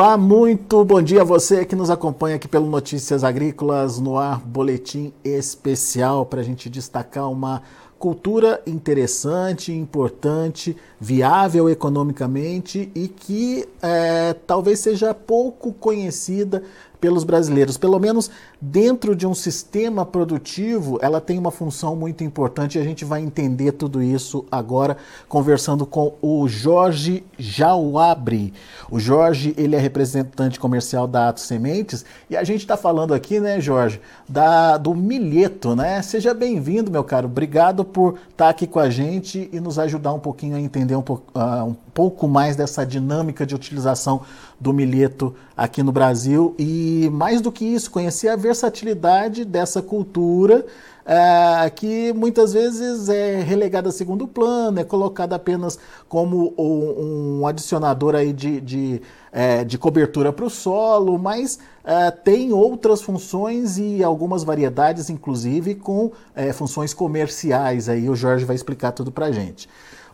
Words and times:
Olá, 0.00 0.16
muito 0.16 0.84
bom 0.84 1.02
dia 1.02 1.22
a 1.22 1.24
você 1.24 1.64
que 1.64 1.74
nos 1.74 1.90
acompanha 1.90 2.36
aqui 2.36 2.46
pelo 2.46 2.70
Notícias 2.70 3.24
Agrícolas 3.24 3.98
no 3.98 4.16
ar, 4.16 4.38
boletim 4.38 5.12
especial 5.24 6.24
para 6.24 6.40
a 6.40 6.44
gente 6.44 6.70
destacar 6.70 7.28
uma 7.28 7.62
cultura 7.98 8.62
interessante, 8.64 9.72
importante, 9.72 10.76
viável 11.00 11.68
economicamente 11.68 12.92
e 12.94 13.08
que 13.08 13.68
é, 13.82 14.34
talvez 14.46 14.78
seja 14.78 15.12
pouco 15.12 15.72
conhecida 15.72 16.62
pelos 17.00 17.24
brasileiros. 17.24 17.76
Pelo 17.76 17.98
menos 17.98 18.30
dentro 18.60 19.14
de 19.14 19.26
um 19.26 19.34
sistema 19.34 20.04
produtivo, 20.04 20.98
ela 21.00 21.20
tem 21.20 21.38
uma 21.38 21.50
função 21.50 21.94
muito 21.94 22.24
importante 22.24 22.76
e 22.76 22.80
a 22.80 22.84
gente 22.84 23.04
vai 23.04 23.20
entender 23.20 23.72
tudo 23.72 24.02
isso 24.02 24.44
agora 24.50 24.96
conversando 25.28 25.86
com 25.86 26.14
o 26.20 26.48
Jorge 26.48 27.24
Jauabre. 27.38 28.52
O 28.90 28.98
Jorge, 28.98 29.54
ele 29.56 29.76
é 29.76 29.78
representante 29.78 30.58
comercial 30.58 31.06
da 31.06 31.28
Atos 31.28 31.44
Sementes 31.44 32.04
e 32.28 32.36
a 32.36 32.42
gente 32.42 32.62
está 32.62 32.76
falando 32.76 33.14
aqui, 33.14 33.38
né, 33.38 33.60
Jorge, 33.60 34.00
da, 34.28 34.76
do 34.76 34.94
milheto, 34.94 35.76
né? 35.76 36.02
Seja 36.02 36.34
bem-vindo, 36.34 36.90
meu 36.90 37.04
caro. 37.04 37.26
Obrigado 37.26 37.84
por 37.84 38.14
estar 38.30 38.46
tá 38.46 38.48
aqui 38.48 38.66
com 38.66 38.80
a 38.80 38.90
gente 38.90 39.48
e 39.52 39.60
nos 39.60 39.78
ajudar 39.78 40.12
um 40.12 40.18
pouquinho 40.18 40.56
a 40.56 40.60
entender 40.60 40.96
um, 40.96 41.02
po 41.02 41.22
uh, 41.34 41.64
um 41.64 41.76
pouco 41.94 42.26
mais 42.26 42.56
dessa 42.56 42.84
dinâmica 42.84 43.46
de 43.46 43.54
utilização 43.54 44.22
do 44.60 44.72
milheto 44.72 45.34
aqui 45.56 45.82
no 45.82 45.92
Brasil 45.92 46.54
e 46.58 47.08
mais 47.12 47.40
do 47.40 47.52
que 47.52 47.64
isso, 47.64 47.90
conhecer 47.90 48.28
a 48.28 48.36
versatilidade 48.48 49.44
dessa 49.44 49.82
cultura 49.82 50.64
é, 51.04 51.70
que 51.70 52.12
muitas 52.12 52.52
vezes 52.52 53.08
é 53.08 53.40
relegada 53.40 53.88
a 53.88 53.92
segundo 53.92 54.26
plano, 54.28 54.78
é 54.78 54.84
colocada 54.84 55.36
apenas 55.36 55.78
como 56.06 56.54
um, 56.58 57.46
adicionador 57.46 58.14
aí 58.14 58.30
de, 58.30 58.60
de, 58.60 59.02
é, 59.32 59.64
de 59.64 59.78
cobertura 59.78 60.32
para 60.32 60.44
o 60.44 60.50
solo, 60.50 61.18
mas 61.18 61.58
é, 61.82 62.10
tem 62.10 62.52
outras 62.52 63.00
funções 63.00 63.78
e 63.78 64.04
algumas 64.04 64.44
variedades, 64.44 65.08
inclusive 65.08 65.74
com 65.74 66.12
é, 66.34 66.52
funções 66.52 66.92
comerciais. 66.92 67.88
Aí 67.88 68.08
o 68.10 68.14
Jorge 68.14 68.44
vai 68.44 68.56
explicar 68.56 68.92
tudo 68.92 69.10
para 69.10 69.32
gente. 69.32 69.66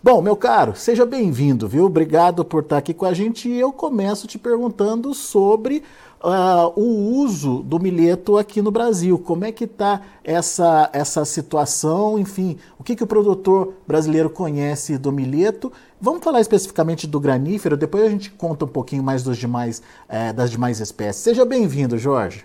Bom, 0.05 0.21
meu 0.21 0.37
caro, 0.37 0.77
seja 0.77 1.07
bem-vindo, 1.07 1.67
viu? 1.67 1.87
Obrigado 1.87 2.45
por 2.45 2.63
estar 2.63 2.77
aqui 2.77 2.93
com 2.93 3.07
a 3.07 3.15
gente 3.15 3.49
e 3.49 3.59
eu 3.59 3.73
começo 3.73 4.27
te 4.27 4.39
perguntando 4.39 5.15
sobre 5.15 5.83
uh, 6.23 6.79
o 6.79 7.17
uso 7.23 7.63
do 7.63 7.81
milheto 7.81 8.37
aqui 8.37 8.61
no 8.61 8.71
Brasil. 8.71 9.19
Como 9.19 9.47
é 9.47 9.51
que 9.51 9.65
está 9.65 10.03
essa, 10.23 10.91
essa 10.93 11.25
situação? 11.25 12.19
Enfim, 12.19 12.59
o 12.79 12.85
que, 12.85 12.95
que 12.95 13.03
o 13.03 13.07
produtor 13.07 13.73
brasileiro 13.89 14.29
conhece 14.29 14.99
do 14.99 15.11
milheto? 15.11 15.73
Vamos 15.99 16.23
falar 16.23 16.43
especificamente 16.43 17.07
do 17.07 17.19
granífero, 17.19 17.75
depois 17.75 18.05
a 18.05 18.11
gente 18.11 18.31
conta 18.31 18.67
um 18.67 18.69
pouquinho 18.69 19.03
mais 19.03 19.23
dos 19.23 19.39
demais, 19.39 19.83
eh, 20.07 20.35
das 20.35 20.51
demais 20.51 20.81
espécies. 20.81 21.23
Seja 21.23 21.47
bem-vindo, 21.47 21.97
Jorge. 21.97 22.45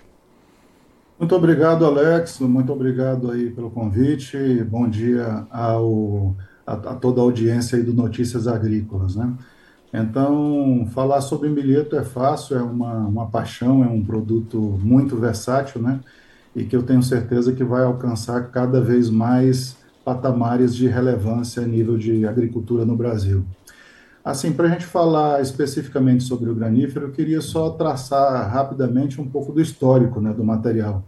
Muito 1.19 1.35
obrigado, 1.35 1.85
Alex. 1.85 2.39
Muito 2.39 2.71
obrigado 2.71 3.29
aí 3.29 3.49
pelo 3.49 3.69
convite. 3.69 4.63
Bom 4.63 4.87
dia 4.87 5.45
ao 5.51 6.37
a, 6.69 6.73
a 6.91 6.95
toda 6.95 7.19
a 7.19 7.23
audiência 7.23 7.77
aí 7.77 7.83
do 7.83 7.93
Notícias 7.93 8.47
Agrícolas, 8.47 9.15
né? 9.15 9.33
Então, 9.91 10.87
falar 10.93 11.19
sobre 11.21 11.49
milheto 11.49 11.95
é 11.95 12.03
fácil, 12.03 12.57
é 12.57 12.61
uma, 12.61 12.93
uma 13.07 13.27
paixão, 13.27 13.83
é 13.83 13.87
um 13.87 14.03
produto 14.03 14.59
muito 14.59 15.17
versátil, 15.17 15.81
né? 15.81 15.99
E 16.55 16.63
que 16.63 16.75
eu 16.75 16.83
tenho 16.83 17.01
certeza 17.01 17.53
que 17.53 17.63
vai 17.63 17.83
alcançar 17.83 18.51
cada 18.51 18.79
vez 18.79 19.09
mais 19.09 19.77
patamares 20.05 20.75
de 20.75 20.87
relevância 20.87 21.63
a 21.63 21.65
nível 21.65 21.97
de 21.97 22.25
agricultura 22.27 22.85
no 22.85 22.95
Brasil. 22.95 23.43
Assim, 24.23 24.53
para 24.53 24.67
a 24.67 24.69
gente 24.69 24.85
falar 24.85 25.41
especificamente 25.41 26.23
sobre 26.23 26.49
o 26.49 26.55
granífero, 26.55 27.07
eu 27.07 27.11
queria 27.11 27.41
só 27.41 27.71
traçar 27.71 28.51
rapidamente 28.51 29.19
um 29.19 29.27
pouco 29.27 29.51
do 29.51 29.61
histórico 29.61 30.21
né, 30.21 30.33
do 30.33 30.43
material. 30.43 31.03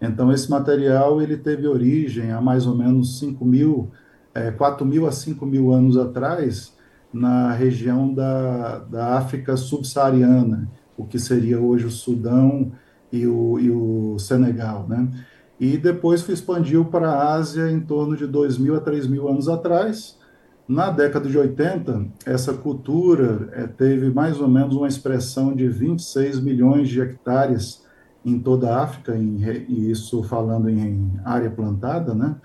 Então, 0.00 0.32
esse 0.32 0.48
material 0.50 1.20
ele 1.20 1.36
teve 1.36 1.66
origem 1.66 2.30
há 2.30 2.40
mais 2.40 2.66
ou 2.66 2.76
menos 2.76 3.18
5 3.18 3.44
mil 3.44 3.90
é, 4.34 4.50
4 4.50 4.84
mil 4.84 5.06
a 5.06 5.12
5 5.12 5.44
mil 5.46 5.72
anos 5.72 5.96
atrás, 5.96 6.74
na 7.12 7.52
região 7.52 8.12
da, 8.12 8.78
da 8.78 9.18
África 9.18 9.56
subsaariana, 9.56 10.70
o 10.96 11.04
que 11.04 11.18
seria 11.18 11.60
hoje 11.60 11.86
o 11.86 11.90
Sudão 11.90 12.72
e 13.12 13.26
o, 13.26 13.58
e 13.58 13.70
o 13.70 14.18
Senegal, 14.18 14.86
né? 14.88 15.08
E 15.60 15.76
depois 15.76 16.26
expandiu 16.28 16.86
para 16.86 17.10
a 17.10 17.34
Ásia 17.34 17.70
em 17.70 17.80
torno 17.80 18.16
de 18.16 18.26
2 18.26 18.58
mil 18.58 18.74
a 18.74 18.80
3 18.80 19.06
mil 19.06 19.28
anos 19.28 19.48
atrás. 19.48 20.18
Na 20.66 20.90
década 20.90 21.28
de 21.28 21.36
80, 21.36 22.06
essa 22.24 22.54
cultura 22.54 23.48
é, 23.52 23.66
teve 23.66 24.10
mais 24.10 24.40
ou 24.40 24.48
menos 24.48 24.74
uma 24.74 24.88
expressão 24.88 25.54
de 25.54 25.68
26 25.68 26.40
milhões 26.40 26.88
de 26.88 27.00
hectares 27.00 27.84
em 28.24 28.38
toda 28.38 28.74
a 28.74 28.82
África, 28.82 29.16
em, 29.16 29.38
isso 29.68 30.22
falando 30.22 30.70
em 30.70 31.12
área 31.24 31.50
plantada, 31.50 32.14
né? 32.14 32.36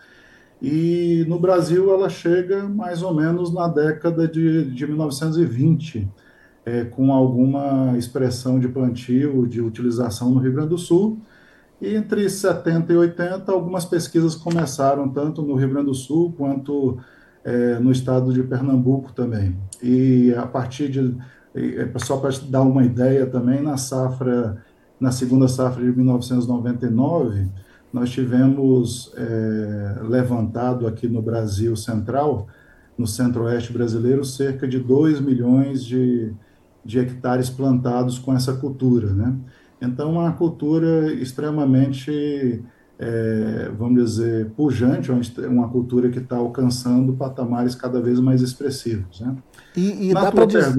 E 0.61 1.23
no 1.27 1.39
Brasil 1.39 1.93
ela 1.93 2.09
chega 2.09 2.67
mais 2.67 3.03
ou 3.03 3.13
menos 3.13 3.53
na 3.53 3.67
década 3.67 4.27
de, 4.27 4.65
de 4.71 4.87
1920, 4.87 6.07
é, 6.65 6.83
com 6.83 7.13
alguma 7.13 7.95
expressão 7.97 8.59
de 8.59 8.67
plantio, 8.67 9.47
de 9.47 9.61
utilização 9.61 10.31
no 10.31 10.39
Rio 10.39 10.53
Grande 10.53 10.69
do 10.69 10.77
Sul. 10.77 11.19
E 11.79 11.95
entre 11.95 12.27
70 12.27 12.91
e 12.91 12.97
80, 12.97 13.51
algumas 13.51 13.85
pesquisas 13.85 14.33
começaram 14.35 15.07
tanto 15.09 15.43
no 15.43 15.55
Rio 15.55 15.69
Grande 15.69 15.85
do 15.87 15.93
Sul 15.93 16.33
quanto 16.35 16.97
é, 17.43 17.79
no 17.79 17.91
estado 17.91 18.33
de 18.33 18.41
Pernambuco 18.41 19.13
também. 19.13 19.55
E 19.81 20.33
a 20.35 20.47
partir 20.47 20.89
de, 20.89 21.15
é, 21.53 21.87
só 21.99 22.17
para 22.17 22.31
dar 22.49 22.63
uma 22.63 22.83
ideia 22.83 23.27
também, 23.27 23.61
na 23.61 23.77
safra, 23.77 24.57
na 24.99 25.11
segunda 25.11 25.47
safra 25.47 25.83
de 25.83 25.95
1999, 25.95 27.47
nós 27.91 28.09
tivemos 28.09 29.13
é, 29.15 30.01
levantado 30.03 30.87
aqui 30.87 31.07
no 31.07 31.21
Brasil 31.21 31.75
Central, 31.75 32.47
no 32.97 33.07
centro-oeste 33.07 33.71
brasileiro, 33.71 34.25
cerca 34.25 34.67
de 34.67 34.79
2 34.79 35.21
milhões 35.21 35.85
de, 35.85 36.33
de 36.83 36.99
hectares 36.99 37.49
plantados 37.49 38.17
com 38.19 38.33
essa 38.33 38.53
cultura, 38.53 39.11
né? 39.13 39.35
Então, 39.79 40.13
uma 40.13 40.31
cultura 40.33 41.13
extremamente, 41.13 42.63
é, 42.97 43.71
vamos 43.77 44.03
dizer, 44.03 44.49
pujante, 44.55 45.11
uma 45.47 45.69
cultura 45.69 46.09
que 46.09 46.17
está 46.17 46.37
alcançando 46.37 47.13
patamares 47.13 47.75
cada 47.75 48.01
vez 48.01 48.19
mais 48.19 48.41
expressivos, 48.41 49.21
né? 49.21 49.35
E, 49.75 50.09
e 50.09 50.13
dá 50.15 50.31
para 50.31 50.45
dizer, 50.47 50.73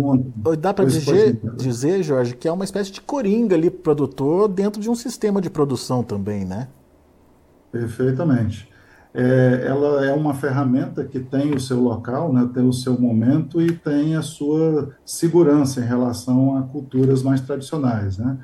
dizer, 0.84 1.40
dizer, 1.56 2.02
Jorge, 2.02 2.34
que 2.34 2.48
é 2.48 2.52
uma 2.52 2.64
espécie 2.64 2.90
de 2.90 3.00
coringa 3.00 3.54
ali 3.54 3.70
produtor 3.70 4.48
dentro 4.48 4.80
de 4.80 4.90
um 4.90 4.96
sistema 4.96 5.40
de 5.40 5.48
produção 5.48 6.02
também, 6.02 6.44
né? 6.44 6.66
Perfeitamente. 7.70 8.68
É, 9.14 9.64
ela 9.66 10.04
é 10.04 10.12
uma 10.12 10.34
ferramenta 10.34 11.04
que 11.04 11.18
tem 11.18 11.54
o 11.54 11.60
seu 11.60 11.80
local, 11.80 12.32
né, 12.32 12.48
tem 12.52 12.62
o 12.62 12.72
seu 12.72 12.98
momento 13.00 13.60
e 13.60 13.72
tem 13.72 14.14
a 14.14 14.22
sua 14.22 14.90
segurança 15.04 15.80
em 15.80 15.84
relação 15.84 16.56
a 16.56 16.62
culturas 16.62 17.22
mais 17.22 17.40
tradicionais. 17.40 18.18
Né? 18.18 18.38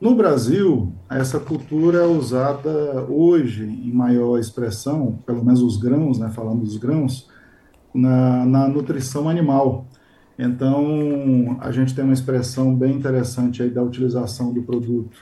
No 0.00 0.14
Brasil, 0.14 0.92
essa 1.08 1.38
cultura 1.38 1.98
é 1.98 2.06
usada 2.06 3.04
hoje 3.08 3.64
em 3.64 3.92
maior 3.92 4.38
expressão, 4.38 5.18
pelo 5.24 5.44
menos 5.44 5.62
os 5.62 5.76
grãos, 5.76 6.18
né, 6.18 6.28
falando 6.28 6.60
dos 6.60 6.76
grãos, 6.76 7.28
na, 7.94 8.44
na 8.44 8.68
nutrição 8.68 9.28
animal. 9.28 9.86
Então, 10.38 11.58
a 11.60 11.70
gente 11.70 11.94
tem 11.94 12.02
uma 12.02 12.14
expressão 12.14 12.74
bem 12.74 12.96
interessante 12.96 13.62
aí 13.62 13.70
da 13.70 13.82
utilização 13.82 14.52
do 14.52 14.62
produto 14.62 15.18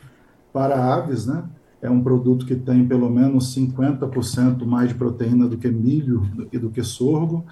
para 0.52 0.94
aves, 0.94 1.26
né? 1.26 1.42
É 1.80 1.88
um 1.88 2.02
produto 2.02 2.44
que 2.44 2.56
tem 2.56 2.86
pelo 2.86 3.08
menos 3.08 3.54
50% 3.54 4.64
mais 4.64 4.88
de 4.88 4.94
proteína 4.94 5.46
do 5.46 5.56
que 5.56 5.68
milho 5.68 6.22
e 6.52 6.58
do 6.58 6.70
que 6.70 6.82
sorgo, 6.82 7.44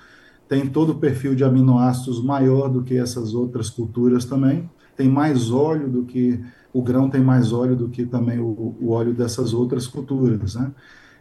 tem 0.49 0.67
todo 0.67 0.91
o 0.91 0.95
perfil 0.97 1.35
de 1.35 1.45
aminoácidos 1.45 2.23
maior 2.23 2.69
do 2.69 2.83
que 2.83 2.97
essas 2.97 3.35
outras 3.35 3.69
culturas 3.71 4.25
também, 4.25 4.69
tem 4.97 5.09
mais 5.09 5.51
óleo 5.51 5.89
do 5.89 6.05
que 6.05 6.41
o 6.73 6.83
grão 6.83 7.09
tem 7.09 7.23
mais 7.23 7.53
óleo 7.53 7.75
do 7.75 7.89
que 7.89 8.05
também 8.05 8.39
o, 8.39 8.77
o 8.81 8.91
óleo 8.91 9.15
dessas 9.15 9.55
outras 9.55 9.87
culturas, 9.87 10.55
né? 10.55 10.71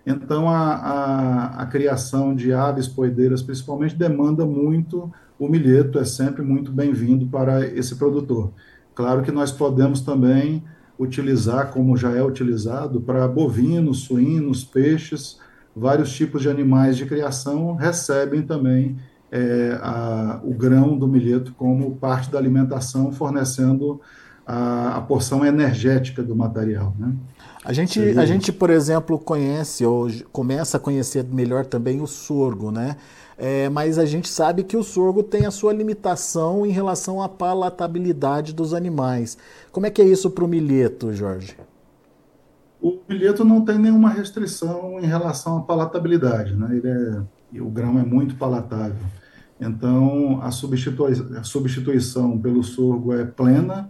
Então 0.05 0.49
a, 0.49 0.75
a, 0.75 1.61
a 1.61 1.65
criação 1.65 2.35
de 2.35 2.53
aves 2.53 2.87
poedeiras, 2.87 3.41
principalmente, 3.41 3.95
demanda 3.95 4.45
muito 4.45 5.11
o 5.39 5.47
milheto, 5.47 5.97
é 5.97 6.05
sempre 6.05 6.43
muito 6.43 6.71
bem-vindo 6.71 7.25
para 7.27 7.65
esse 7.65 7.95
produtor. 7.95 8.51
Claro 8.93 9.23
que 9.23 9.31
nós 9.31 9.51
podemos 9.51 10.01
também 10.01 10.63
utilizar, 10.97 11.71
como 11.71 11.97
já 11.97 12.11
é 12.11 12.23
utilizado, 12.23 13.01
para 13.01 13.27
bovinos, 13.27 14.01
suínos, 14.03 14.63
peixes, 14.63 15.39
vários 15.75 16.13
tipos 16.13 16.41
de 16.41 16.49
animais 16.49 16.97
de 16.97 17.05
criação 17.05 17.75
recebem 17.75 18.41
também 18.41 18.97
é, 19.31 19.77
a, 19.81 20.39
o 20.43 20.53
grão 20.53 20.97
do 20.97 21.07
milheto 21.07 21.53
como 21.57 21.95
parte 21.95 22.31
da 22.31 22.37
alimentação, 22.37 23.11
fornecendo 23.11 23.99
a, 24.45 24.97
a 24.97 25.01
porção 25.01 25.45
energética 25.45 26.23
do 26.23 26.35
material. 26.35 26.95
Né? 26.97 27.13
A 27.63 27.73
gente, 27.73 27.99
a 27.99 28.25
gente, 28.25 28.51
por 28.51 28.69
exemplo, 28.69 29.17
conhece 29.17 29.85
ou 29.85 30.07
começa 30.31 30.77
a 30.77 30.79
conhecer 30.79 31.25
melhor 31.25 31.65
também 31.65 31.99
o 31.99 32.07
sorgo, 32.07 32.71
né? 32.71 32.95
É, 33.37 33.67
mas 33.69 33.97
a 33.97 34.05
gente 34.05 34.29
sabe 34.29 34.63
que 34.63 34.77
o 34.77 34.83
sorgo 34.83 35.21
tem 35.21 35.45
a 35.45 35.51
sua 35.51 35.73
limitação 35.73 36.65
em 36.65 36.71
relação 36.71 37.21
à 37.21 37.27
palatabilidade 37.27 38.53
dos 38.53 38.73
animais. 38.73 39.37
Como 39.71 39.85
é 39.85 39.89
que 39.89 40.01
é 40.01 40.05
isso 40.05 40.29
para 40.29 40.45
o 40.45 40.47
milheto, 40.47 41.11
Jorge? 41.13 41.57
O 42.81 42.99
milheto 43.09 43.43
não 43.43 43.65
tem 43.65 43.77
nenhuma 43.77 44.09
restrição 44.09 44.99
em 44.99 45.05
relação 45.05 45.57
à 45.57 45.61
palatabilidade, 45.61 46.55
né? 46.55 46.77
Ele 46.77 46.87
é, 46.87 47.61
o 47.61 47.69
grão 47.69 47.99
é 47.99 48.03
muito 48.03 48.35
palatável. 48.35 49.05
Então, 49.59 50.39
a, 50.41 50.51
substitui, 50.51 51.13
a 51.37 51.43
substituição 51.43 52.37
pelo 52.37 52.63
sorgo 52.63 53.13
é 53.13 53.25
plena 53.25 53.89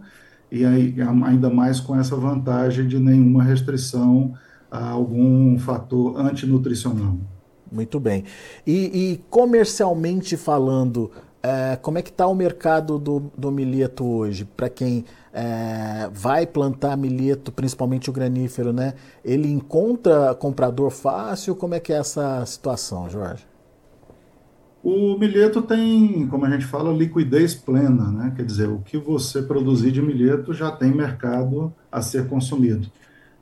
e 0.50 0.64
aí, 0.64 0.94
ainda 1.24 1.50
mais 1.50 1.80
com 1.80 1.96
essa 1.96 2.16
vantagem 2.16 2.86
de 2.86 2.98
nenhuma 2.98 3.42
restrição 3.42 4.34
a 4.70 4.90
algum 4.90 5.58
fator 5.58 6.18
antinutricional. 6.18 7.18
Muito 7.70 7.98
bem. 7.98 8.24
E, 8.66 9.12
e 9.12 9.20
comercialmente 9.28 10.36
falando, 10.36 11.10
é, 11.42 11.76
como 11.76 11.98
é 11.98 12.02
que 12.02 12.10
está 12.10 12.26
o 12.26 12.34
mercado 12.34 12.98
do, 12.98 13.30
do 13.36 13.52
milheto 13.52 14.04
hoje? 14.04 14.44
Para 14.44 14.68
quem 14.68 15.04
é, 15.32 16.08
vai 16.12 16.46
plantar 16.46 16.96
milheto, 16.96 17.52
principalmente 17.52 18.10
o 18.10 18.12
granífero, 18.12 18.72
né? 18.72 18.94
Ele 19.24 19.48
encontra 19.48 20.34
comprador 20.34 20.90
fácil? 20.90 21.54
Como 21.54 21.74
é 21.74 21.80
que 21.80 21.92
é 21.92 21.96
essa 21.96 22.44
situação, 22.46 23.08
Jorge? 23.08 23.46
O 24.82 25.18
milheto 25.18 25.62
tem, 25.62 26.28
como 26.28 26.44
a 26.44 26.50
gente 26.50 26.64
fala, 26.64 26.92
liquidez 26.92 27.54
plena, 27.54 28.10
né? 28.10 28.32
Quer 28.36 28.44
dizer, 28.44 28.68
o 28.68 28.78
que 28.78 28.96
você 28.96 29.42
produzir 29.42 29.90
de 29.90 30.00
milheto 30.00 30.54
já 30.54 30.70
tem 30.70 30.92
mercado 30.92 31.74
a 31.90 32.00
ser 32.00 32.28
consumido. 32.28 32.88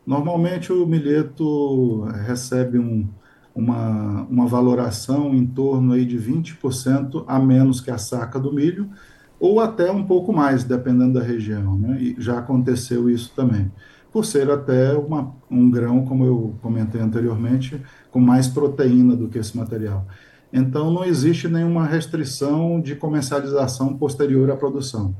Normalmente 0.06 0.72
o 0.72 0.86
milheto 0.86 2.02
recebe 2.26 2.78
um, 2.78 3.06
uma, 3.54 4.26
uma 4.28 4.46
valoração 4.46 5.34
em 5.34 5.46
torno 5.46 5.92
aí 5.92 6.04
de 6.04 6.18
20% 6.18 7.24
a 7.26 7.38
menos 7.38 7.80
que 7.80 7.90
a 7.90 7.98
saca 7.98 8.38
do 8.40 8.52
milho, 8.52 8.90
ou 9.38 9.60
até 9.60 9.90
um 9.90 10.04
pouco 10.04 10.32
mais, 10.32 10.64
dependendo 10.64 11.14
da 11.14 11.22
região. 11.22 11.78
Né? 11.78 11.98
E 12.00 12.16
já 12.18 12.38
aconteceu 12.38 13.08
isso 13.08 13.32
também, 13.36 13.70
por 14.12 14.24
ser 14.24 14.50
até 14.50 14.94
uma, 14.94 15.34
um 15.50 15.70
grão, 15.70 16.04
como 16.04 16.24
eu 16.24 16.54
comentei 16.62 17.00
anteriormente, 17.00 17.80
com 18.10 18.20
mais 18.20 18.48
proteína 18.48 19.14
do 19.14 19.28
que 19.28 19.38
esse 19.38 19.56
material. 19.56 20.06
Então, 20.52 20.92
não 20.92 21.04
existe 21.04 21.48
nenhuma 21.48 21.84
restrição 21.84 22.80
de 22.80 22.94
comercialização 22.94 23.96
posterior 23.96 24.50
à 24.50 24.56
produção. 24.56 25.14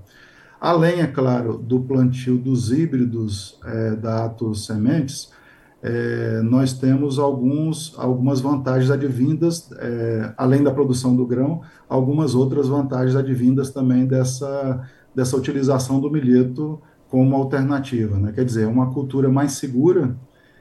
Além, 0.60 1.00
é 1.00 1.06
claro, 1.06 1.58
do 1.58 1.80
plantio 1.80 2.38
dos 2.38 2.72
híbridos 2.72 3.58
é, 3.64 3.96
da 3.96 4.24
Atos 4.24 4.64
Sementes, 4.64 5.30
é, 5.86 6.40
nós 6.40 6.72
temos 6.72 7.18
alguns, 7.18 7.94
algumas 7.98 8.40
vantagens 8.40 8.90
advindas, 8.90 9.70
é, 9.72 10.32
além 10.34 10.62
da 10.62 10.70
produção 10.70 11.14
do 11.14 11.26
grão, 11.26 11.60
algumas 11.86 12.34
outras 12.34 12.68
vantagens 12.68 13.14
advindas 13.14 13.68
também 13.70 14.06
dessa, 14.06 14.80
dessa 15.14 15.36
utilização 15.36 16.00
do 16.00 16.10
milheto 16.10 16.80
como 17.10 17.36
alternativa. 17.36 18.18
Né? 18.18 18.32
Quer 18.32 18.46
dizer, 18.46 18.62
é 18.62 18.66
uma 18.66 18.94
cultura 18.94 19.28
mais 19.28 19.52
segura 19.52 20.16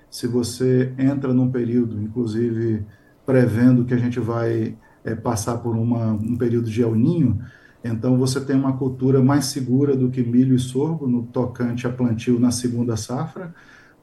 se 0.10 0.28
você 0.28 0.92
entra 0.98 1.34
num 1.34 1.50
período, 1.50 2.02
inclusive 2.02 2.86
prevendo 3.26 3.86
que 3.86 3.94
a 3.94 3.98
gente 3.98 4.20
vai 4.20 4.76
é, 5.06 5.16
passar 5.16 5.60
por 5.60 5.78
uma, 5.78 6.12
um 6.12 6.36
período 6.36 6.70
de 6.70 6.82
El 6.82 6.96
Ninho, 6.96 7.40
então 7.82 8.18
você 8.18 8.42
tem 8.42 8.58
uma 8.58 8.76
cultura 8.76 9.24
mais 9.24 9.46
segura 9.46 9.96
do 9.96 10.10
que 10.10 10.22
milho 10.22 10.54
e 10.54 10.60
sorgo 10.60 11.08
no 11.08 11.24
tocante 11.24 11.88
a 11.88 11.90
plantio 11.90 12.38
na 12.42 12.52
segunda 12.52 12.98
safra, 12.98 13.54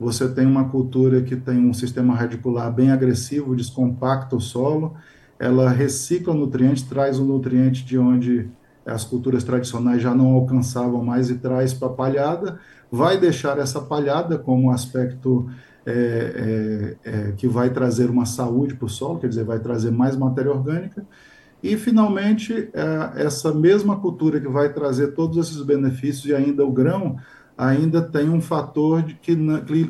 você 0.00 0.26
tem 0.26 0.46
uma 0.46 0.70
cultura 0.70 1.20
que 1.20 1.36
tem 1.36 1.58
um 1.58 1.74
sistema 1.74 2.14
radicular 2.14 2.72
bem 2.72 2.90
agressivo, 2.90 3.54
descompacta 3.54 4.34
o 4.34 4.40
solo, 4.40 4.94
ela 5.38 5.68
recicla 5.68 6.32
nutrientes, 6.32 6.82
traz 6.82 7.18
o 7.18 7.24
nutriente 7.24 7.84
de 7.84 7.98
onde 7.98 8.48
as 8.86 9.04
culturas 9.04 9.44
tradicionais 9.44 10.00
já 10.00 10.14
não 10.14 10.28
alcançavam 10.32 11.04
mais 11.04 11.28
e 11.28 11.34
traz 11.34 11.74
para 11.74 11.88
a 11.88 11.92
palhada, 11.92 12.58
vai 12.90 13.18
deixar 13.18 13.58
essa 13.58 13.78
palhada 13.78 14.38
como 14.38 14.68
um 14.68 14.70
aspecto 14.70 15.50
é, 15.84 16.96
é, 17.04 17.10
é, 17.10 17.32
que 17.32 17.46
vai 17.46 17.68
trazer 17.68 18.08
uma 18.08 18.24
saúde 18.24 18.74
para 18.74 18.86
o 18.86 18.88
solo, 18.88 19.18
quer 19.18 19.28
dizer, 19.28 19.44
vai 19.44 19.58
trazer 19.58 19.90
mais 19.90 20.16
matéria 20.16 20.50
orgânica, 20.50 21.04
e 21.62 21.76
finalmente 21.76 22.70
é, 22.72 23.22
essa 23.22 23.52
mesma 23.52 24.00
cultura 24.00 24.40
que 24.40 24.48
vai 24.48 24.72
trazer 24.72 25.08
todos 25.08 25.36
esses 25.36 25.62
benefícios 25.62 26.24
e 26.24 26.34
ainda 26.34 26.64
o 26.64 26.72
grão, 26.72 27.18
ainda 27.60 28.00
tem 28.00 28.30
um 28.30 28.40
fator 28.40 29.02
de 29.02 29.14
que, 29.14 29.36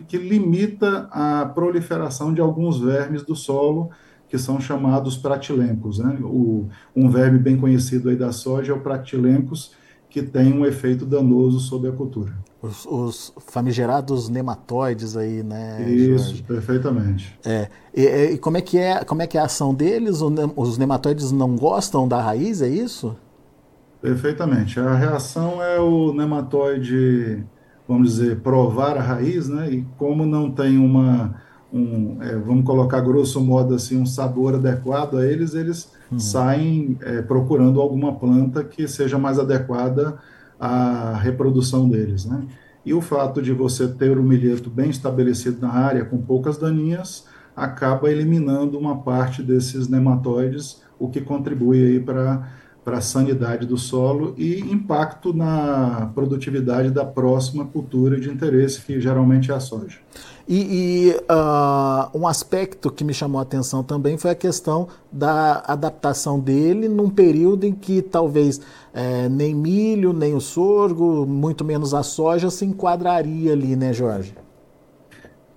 que 0.08 0.18
limita 0.18 1.08
a 1.12 1.46
proliferação 1.46 2.34
de 2.34 2.40
alguns 2.40 2.80
vermes 2.80 3.22
do 3.22 3.36
solo, 3.36 3.90
que 4.28 4.36
são 4.36 4.60
chamados 4.60 5.16
pratilencos. 5.16 6.00
Né? 6.00 6.18
O, 6.20 6.66
um 6.96 7.08
verme 7.08 7.38
bem 7.38 7.56
conhecido 7.56 8.08
aí 8.08 8.16
da 8.16 8.32
soja 8.32 8.72
é 8.72 8.74
o 8.74 8.80
pratilencos, 8.80 9.72
que 10.08 10.20
tem 10.20 10.52
um 10.52 10.66
efeito 10.66 11.06
danoso 11.06 11.60
sobre 11.60 11.88
a 11.88 11.92
cultura. 11.92 12.32
Os, 12.60 12.84
os 12.84 13.32
famigerados 13.38 14.28
nematóides 14.28 15.16
aí, 15.16 15.44
né? 15.44 15.88
Isso, 15.88 16.24
Jorge? 16.24 16.42
perfeitamente. 16.42 17.38
É. 17.44 17.68
E, 17.94 18.32
e, 18.32 18.38
como 18.38 18.56
é 18.56 18.60
que 18.60 18.78
é, 18.78 19.04
como 19.04 19.22
é 19.22 19.28
que 19.28 19.38
é 19.38 19.40
a 19.40 19.44
ação 19.44 19.72
deles? 19.72 20.20
Os 20.56 20.76
nematóides 20.76 21.30
não 21.30 21.54
gostam 21.54 22.08
da 22.08 22.20
raiz, 22.20 22.60
é 22.60 22.68
isso? 22.68 23.16
Perfeitamente. 24.02 24.80
A 24.80 24.96
reação 24.96 25.62
é 25.62 25.78
o 25.78 26.12
nematóide 26.12 27.46
vamos 27.90 28.12
dizer, 28.12 28.36
provar 28.36 28.96
a 28.96 29.02
raiz, 29.02 29.48
né? 29.48 29.68
E 29.68 29.84
como 29.98 30.24
não 30.24 30.48
tem 30.48 30.78
uma, 30.78 31.34
um, 31.72 32.18
é, 32.20 32.36
vamos 32.36 32.64
colocar 32.64 33.00
grosso 33.00 33.40
modo 33.40 33.74
assim, 33.74 34.00
um 34.00 34.06
sabor 34.06 34.54
adequado 34.54 35.16
a 35.16 35.26
eles, 35.26 35.54
eles 35.54 35.90
uhum. 36.08 36.16
saem 36.16 36.96
é, 37.00 37.20
procurando 37.20 37.80
alguma 37.80 38.14
planta 38.14 38.62
que 38.62 38.86
seja 38.86 39.18
mais 39.18 39.40
adequada 39.40 40.18
à 40.58 41.16
reprodução 41.16 41.88
deles, 41.88 42.24
né? 42.24 42.44
E 42.86 42.94
o 42.94 43.00
fato 43.00 43.42
de 43.42 43.52
você 43.52 43.88
ter 43.88 44.16
o 44.16 44.22
milheto 44.22 44.70
bem 44.70 44.88
estabelecido 44.88 45.60
na 45.60 45.72
área, 45.72 46.04
com 46.04 46.16
poucas 46.16 46.58
daninhas, 46.58 47.26
acaba 47.56 48.08
eliminando 48.08 48.78
uma 48.78 48.98
parte 48.98 49.42
desses 49.42 49.88
nematóides, 49.88 50.80
o 50.96 51.08
que 51.08 51.20
contribui 51.20 51.82
aí 51.82 51.98
para 51.98 52.48
para 52.84 52.98
a 52.98 53.00
sanidade 53.00 53.66
do 53.66 53.76
solo 53.76 54.34
e 54.36 54.60
impacto 54.60 55.32
na 55.32 56.10
produtividade 56.14 56.90
da 56.90 57.04
próxima 57.04 57.64
cultura 57.64 58.18
de 58.18 58.30
interesse, 58.30 58.80
que 58.80 59.00
geralmente 59.00 59.50
é 59.50 59.54
a 59.54 59.60
soja. 59.60 59.98
E, 60.48 60.56
e 60.58 61.16
uh, 61.32 62.18
um 62.18 62.26
aspecto 62.26 62.90
que 62.90 63.04
me 63.04 63.14
chamou 63.14 63.38
a 63.38 63.42
atenção 63.42 63.84
também 63.84 64.18
foi 64.18 64.32
a 64.32 64.34
questão 64.34 64.88
da 65.12 65.62
adaptação 65.66 66.40
dele 66.40 66.88
num 66.88 67.08
período 67.08 67.64
em 67.64 67.72
que 67.72 68.02
talvez 68.02 68.60
é, 68.92 69.28
nem 69.28 69.54
milho, 69.54 70.12
nem 70.12 70.34
o 70.34 70.40
sorgo, 70.40 71.24
muito 71.24 71.64
menos 71.64 71.94
a 71.94 72.02
soja 72.02 72.50
se 72.50 72.64
enquadraria 72.64 73.52
ali, 73.52 73.76
né, 73.76 73.92
Jorge? 73.92 74.34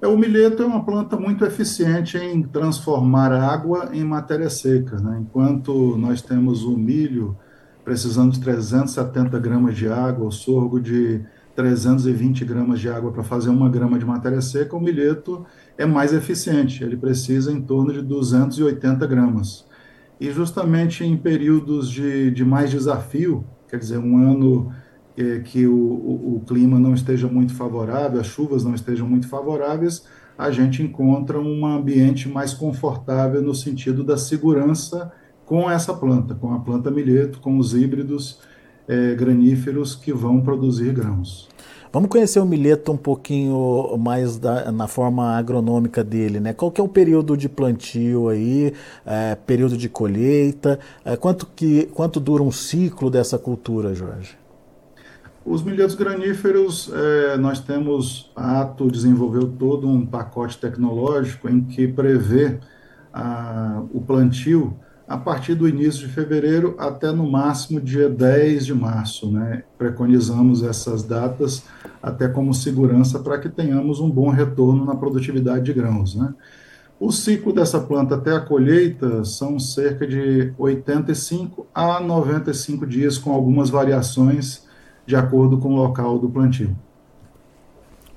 É, 0.03 0.07
o 0.07 0.17
milheto 0.17 0.61
é 0.61 0.65
uma 0.65 0.83
planta 0.83 1.15
muito 1.15 1.45
eficiente 1.45 2.17
em 2.17 2.43
transformar 2.43 3.31
água 3.31 3.89
em 3.93 4.03
matéria 4.03 4.49
seca. 4.49 4.99
Né? 4.99 5.19
Enquanto 5.21 5.95
nós 5.95 6.21
temos 6.21 6.65
o 6.65 6.77
milho 6.77 7.37
precisando 7.85 8.33
de 8.33 8.41
370 8.41 9.39
gramas 9.39 9.77
de 9.77 9.87
água, 9.87 10.27
o 10.27 10.31
sorgo 10.31 10.81
de 10.81 11.21
320 11.55 12.43
gramas 12.43 12.81
de 12.81 12.89
água 12.89 13.13
para 13.13 13.23
fazer 13.23 13.49
uma 13.49 13.69
grama 13.69 13.97
de 13.97 14.03
matéria 14.03 14.41
seca, 14.41 14.75
o 14.75 14.81
milheto 14.81 15.45
é 15.77 15.85
mais 15.85 16.11
eficiente, 16.11 16.83
ele 16.83 16.97
precisa 16.97 17.49
em 17.49 17.61
torno 17.61 17.93
de 17.93 18.01
280 18.01 19.07
gramas. 19.07 19.65
E 20.19 20.29
justamente 20.31 21.05
em 21.05 21.15
períodos 21.15 21.89
de, 21.89 22.29
de 22.29 22.43
mais 22.43 22.69
desafio, 22.69 23.45
quer 23.69 23.77
dizer, 23.77 23.99
um 23.99 24.17
ano 24.17 24.69
é, 25.17 25.39
que 25.39 25.67
o, 25.67 25.75
o, 25.75 26.35
o, 26.37 26.41
clima 26.45 26.79
não 26.79 26.93
esteja 26.93 27.27
muito 27.27 27.53
favorável, 27.53 28.19
as 28.19 28.27
chuvas 28.27 28.63
não 28.63 28.73
estejam 28.73 29.07
muito 29.07 29.27
favoráveis, 29.27 30.03
a 30.37 30.49
gente 30.49 30.81
encontra 30.81 31.39
um 31.39 31.65
ambiente 31.65 32.27
mais 32.27 32.53
confortável 32.53 33.41
no 33.41 33.53
sentido 33.53 34.03
da 34.03 34.17
segurança 34.17 35.11
com 35.45 35.69
essa 35.69 35.93
planta, 35.93 36.33
com 36.33 36.53
a 36.53 36.59
planta 36.59 36.89
milheto, 36.89 37.39
com 37.39 37.57
os 37.57 37.73
híbridos 37.73 38.39
é, 38.87 39.13
graníferos 39.13 39.95
que 39.95 40.11
vão 40.11 40.41
produzir 40.41 40.93
grãos. 40.93 41.47
Vamos 41.91 42.09
conhecer 42.09 42.39
o 42.39 42.45
milheto 42.45 42.91
um 42.91 42.97
pouquinho 42.97 43.95
mais 43.99 44.39
da, 44.39 44.71
na 44.71 44.87
forma 44.87 45.37
agronômica 45.37 46.03
dele, 46.03 46.39
né? 46.39 46.51
Qual 46.51 46.71
que 46.71 46.81
é 46.81 46.83
o 46.83 46.87
período 46.87 47.37
de 47.37 47.47
plantio 47.47 48.29
aí, 48.29 48.73
é, 49.05 49.35
período 49.35 49.77
de 49.77 49.87
colheita, 49.87 50.79
é, 51.05 51.15
quanto, 51.15 51.45
que, 51.55 51.83
quanto 51.93 52.19
dura 52.19 52.41
um 52.41 52.51
ciclo 52.51 53.11
dessa 53.11 53.37
cultura, 53.37 53.93
Jorge? 53.93 54.42
Os 55.45 55.61
milhetos 55.61 55.93
graníferos, 55.93 56.89
é, 56.93 57.37
nós 57.37 57.59
temos, 57.59 58.31
a 58.33 58.61
ATO 58.61 58.89
desenvolveu 58.89 59.45
todo 59.47 59.89
um 59.89 60.05
pacote 60.05 60.57
tecnológico 60.57 61.49
em 61.49 61.61
que 61.61 61.85
prevê 61.85 62.59
a, 63.13 63.83
o 63.93 63.99
plantio 63.99 64.73
a 65.05 65.17
partir 65.17 65.53
do 65.53 65.67
início 65.67 66.07
de 66.07 66.13
fevereiro 66.13 66.75
até 66.79 67.11
no 67.11 67.29
máximo 67.29 67.81
dia 67.81 68.09
10 68.09 68.65
de 68.65 68.73
março. 68.73 69.29
Né? 69.29 69.63
Preconizamos 69.77 70.63
essas 70.63 71.03
datas 71.03 71.63
até 72.01 72.29
como 72.29 72.53
segurança 72.53 73.19
para 73.19 73.37
que 73.37 73.49
tenhamos 73.49 73.99
um 73.99 74.09
bom 74.09 74.29
retorno 74.29 74.85
na 74.85 74.95
produtividade 74.95 75.65
de 75.65 75.73
grãos. 75.73 76.15
Né? 76.15 76.33
O 76.97 77.11
ciclo 77.11 77.51
dessa 77.51 77.81
planta 77.81 78.15
até 78.15 78.33
a 78.33 78.39
colheita 78.39 79.25
são 79.25 79.59
cerca 79.59 80.07
de 80.07 80.53
85 80.57 81.67
a 81.75 81.99
95 81.99 82.87
dias, 82.87 83.17
com 83.17 83.33
algumas 83.33 83.69
variações 83.69 84.71
de 85.05 85.15
acordo 85.15 85.57
com 85.57 85.73
o 85.73 85.75
local 85.75 86.17
do 86.19 86.29
plantio. 86.29 86.75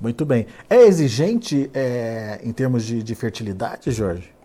Muito 0.01 0.25
bem. 0.27 0.47
É 0.69 0.87
exigente 0.87 1.71
é, 1.73 2.41
em 2.45 2.53
termos 2.53 2.85
de, 2.85 3.03
de 3.03 3.15
fertilidade, 3.15 3.91
Jorge? 3.91 4.37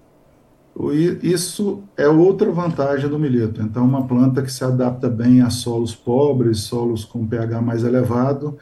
Isso 1.22 1.84
é 1.98 2.08
outra 2.08 2.50
vantagem 2.50 3.10
do 3.10 3.20
milheto. 3.20 3.62
Então, 3.62 3.84
uma 3.84 4.08
planta 4.08 4.42
que 4.42 4.52
se 4.52 4.64
adapta 4.64 5.10
bem 5.10 5.42
a 5.42 5.50
solos 5.50 5.94
pobres, 5.94 6.60
solos 6.62 7.04
com 7.04 7.28
pH 7.28 7.62
mais 7.62 7.84
elevado, 7.84 8.58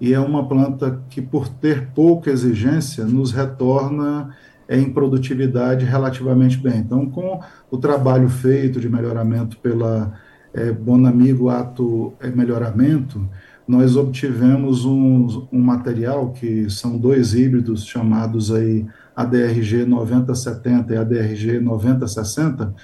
e 0.00 0.12
é 0.12 0.18
uma 0.18 0.48
planta 0.48 1.00
que, 1.08 1.22
por 1.22 1.48
ter 1.48 1.90
pouca 1.94 2.30
exigência, 2.30 3.04
nos 3.04 3.30
retorna 3.30 4.34
em 4.68 4.92
produtividade 4.92 5.84
relativamente 5.84 6.58
bem. 6.58 6.78
Então, 6.78 7.08
com 7.08 7.40
o 7.70 7.78
trabalho 7.78 8.28
feito 8.28 8.80
de 8.80 8.88
melhoramento 8.88 9.56
pela 9.58 10.12
é, 10.54 10.70
Bonamigo 10.70 11.48
Ato 11.48 12.12
é, 12.20 12.28
Melhoramento, 12.28 13.28
nós 13.66 13.96
obtivemos 13.96 14.84
um, 14.84 15.46
um 15.52 15.60
material 15.60 16.30
que 16.30 16.68
são 16.68 16.98
dois 16.98 17.34
híbridos 17.34 17.84
chamados 17.84 18.52
aí 18.52 18.86
ADRG 19.14 19.84
9070 19.84 20.92
e 20.92 20.96
ADRG 20.96 21.60
9060, 21.60 22.74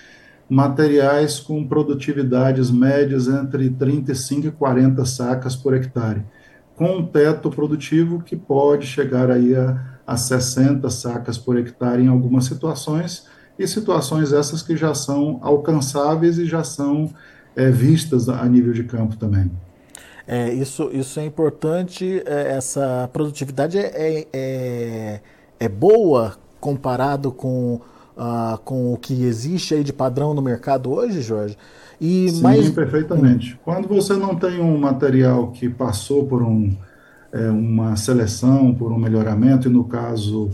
materiais 0.49 1.41
com 1.41 1.67
produtividades 1.67 2.71
médias 2.71 3.29
entre 3.29 3.69
35 3.71 4.47
e 4.47 4.51
40 4.51 5.05
sacas 5.05 5.55
por 5.57 5.75
hectare, 5.75 6.23
com 6.77 6.99
um 6.99 7.07
teto 7.07 7.51
produtivo 7.51 8.23
que 8.23 8.37
pode 8.37 8.87
chegar 8.87 9.31
aí 9.31 9.55
a, 9.55 9.99
a 10.07 10.17
60 10.17 10.89
sacas 10.91 11.37
por 11.37 11.59
hectare 11.59 12.03
em 12.03 12.09
algumas 12.09 12.45
situações, 12.45 13.27
e 13.59 13.67
situações 13.67 14.33
essas 14.33 14.63
que 14.63 14.77
já 14.77 14.95
são 14.95 15.41
alcançáveis 15.43 16.39
e 16.39 16.47
já 16.47 16.63
são 16.63 17.11
é, 17.59 17.71
vistas 17.73 18.29
a 18.29 18.45
nível 18.47 18.73
de 18.73 18.85
campo 18.85 19.17
também. 19.17 19.51
É, 20.27 20.53
isso, 20.53 20.91
isso 20.93 21.19
é 21.19 21.25
importante, 21.25 22.23
é, 22.25 22.53
essa 22.53 23.11
produtividade 23.13 23.77
é, 23.79 23.91
é, 23.95 24.27
é, 24.33 25.21
é 25.59 25.69
boa 25.69 26.37
comparado 26.61 27.33
com, 27.33 27.81
uh, 28.17 28.59
com 28.65 28.93
o 28.93 28.97
que 28.97 29.25
existe 29.25 29.75
aí 29.75 29.83
de 29.83 29.93
padrão 29.93 30.35
no 30.35 30.43
mercado 30.43 30.93
hoje, 30.93 31.21
Jorge? 31.21 31.57
E 32.01 32.31
Sim, 32.31 32.43
mais... 32.43 32.71
perfeitamente. 32.71 33.59
Quando 33.65 33.89
você 33.89 34.15
não 34.15 34.37
tem 34.37 34.61
um 34.61 34.79
material 34.79 35.51
que 35.51 35.69
passou 35.69 36.27
por 36.27 36.43
um, 36.43 36.77
é, 37.33 37.49
uma 37.51 37.97
seleção, 37.97 38.75
por 38.75 38.93
um 38.93 38.99
melhoramento, 38.99 39.69
e 39.69 39.73
no 39.73 39.85
caso, 39.85 40.51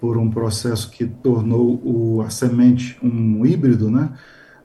por 0.00 0.16
um 0.16 0.30
processo 0.30 0.90
que 0.90 1.04
tornou 1.06 1.80
o, 1.84 2.22
a 2.22 2.30
semente 2.30 2.98
um 3.02 3.44
híbrido, 3.44 3.90
né? 3.90 4.10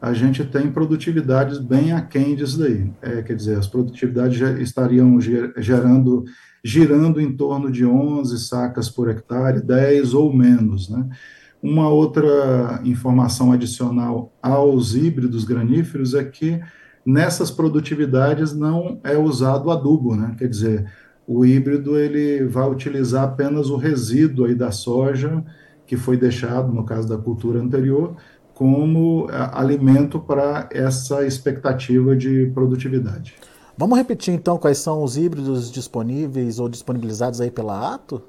A 0.03 0.11
gente 0.11 0.43
tem 0.43 0.69
produtividades 0.69 1.57
bem 1.59 1.93
aquém 1.93 2.35
disso 2.35 2.59
daí. 2.59 2.91
É, 3.01 3.21
quer 3.21 3.37
dizer, 3.37 3.57
as 3.57 3.67
produtividades 3.67 4.37
estariam 4.59 5.17
gerando, 5.21 6.25
girando 6.61 7.21
em 7.21 7.31
torno 7.31 7.71
de 7.71 7.85
11 7.85 8.37
sacas 8.45 8.89
por 8.89 9.09
hectare, 9.09 9.61
10 9.61 10.13
ou 10.13 10.33
menos, 10.35 10.89
né? 10.89 11.07
Uma 11.61 11.87
outra 11.87 12.81
informação 12.83 13.53
adicional 13.53 14.33
aos 14.41 14.93
híbridos 14.93 15.45
graníferos 15.45 16.13
é 16.13 16.25
que 16.25 16.59
nessas 17.05 17.49
produtividades 17.49 18.53
não 18.53 18.99
é 19.05 19.17
usado 19.17 19.71
adubo, 19.71 20.17
né? 20.17 20.35
Quer 20.37 20.49
dizer, 20.49 20.91
o 21.25 21.45
híbrido 21.45 21.97
ele 21.97 22.45
vai 22.45 22.69
utilizar 22.69 23.23
apenas 23.23 23.69
o 23.69 23.77
resíduo 23.77 24.47
aí 24.47 24.53
da 24.53 24.69
soja 24.69 25.41
que 25.85 25.95
foi 25.95 26.17
deixado 26.17 26.73
no 26.73 26.83
caso 26.83 27.07
da 27.07 27.17
cultura 27.17 27.61
anterior 27.61 28.17
como 28.53 29.27
é, 29.29 29.49
alimento 29.53 30.19
para 30.19 30.69
essa 30.71 31.25
expectativa 31.25 32.15
de 32.15 32.51
produtividade. 32.53 33.35
Vamos 33.77 33.97
repetir 33.97 34.33
então 34.33 34.57
quais 34.57 34.77
são 34.77 35.03
os 35.03 35.17
híbridos 35.17 35.71
disponíveis 35.71 36.59
ou 36.59 36.69
disponibilizados 36.69 37.41
aí 37.41 37.49
pela 37.49 37.95
Ato? 37.95 38.21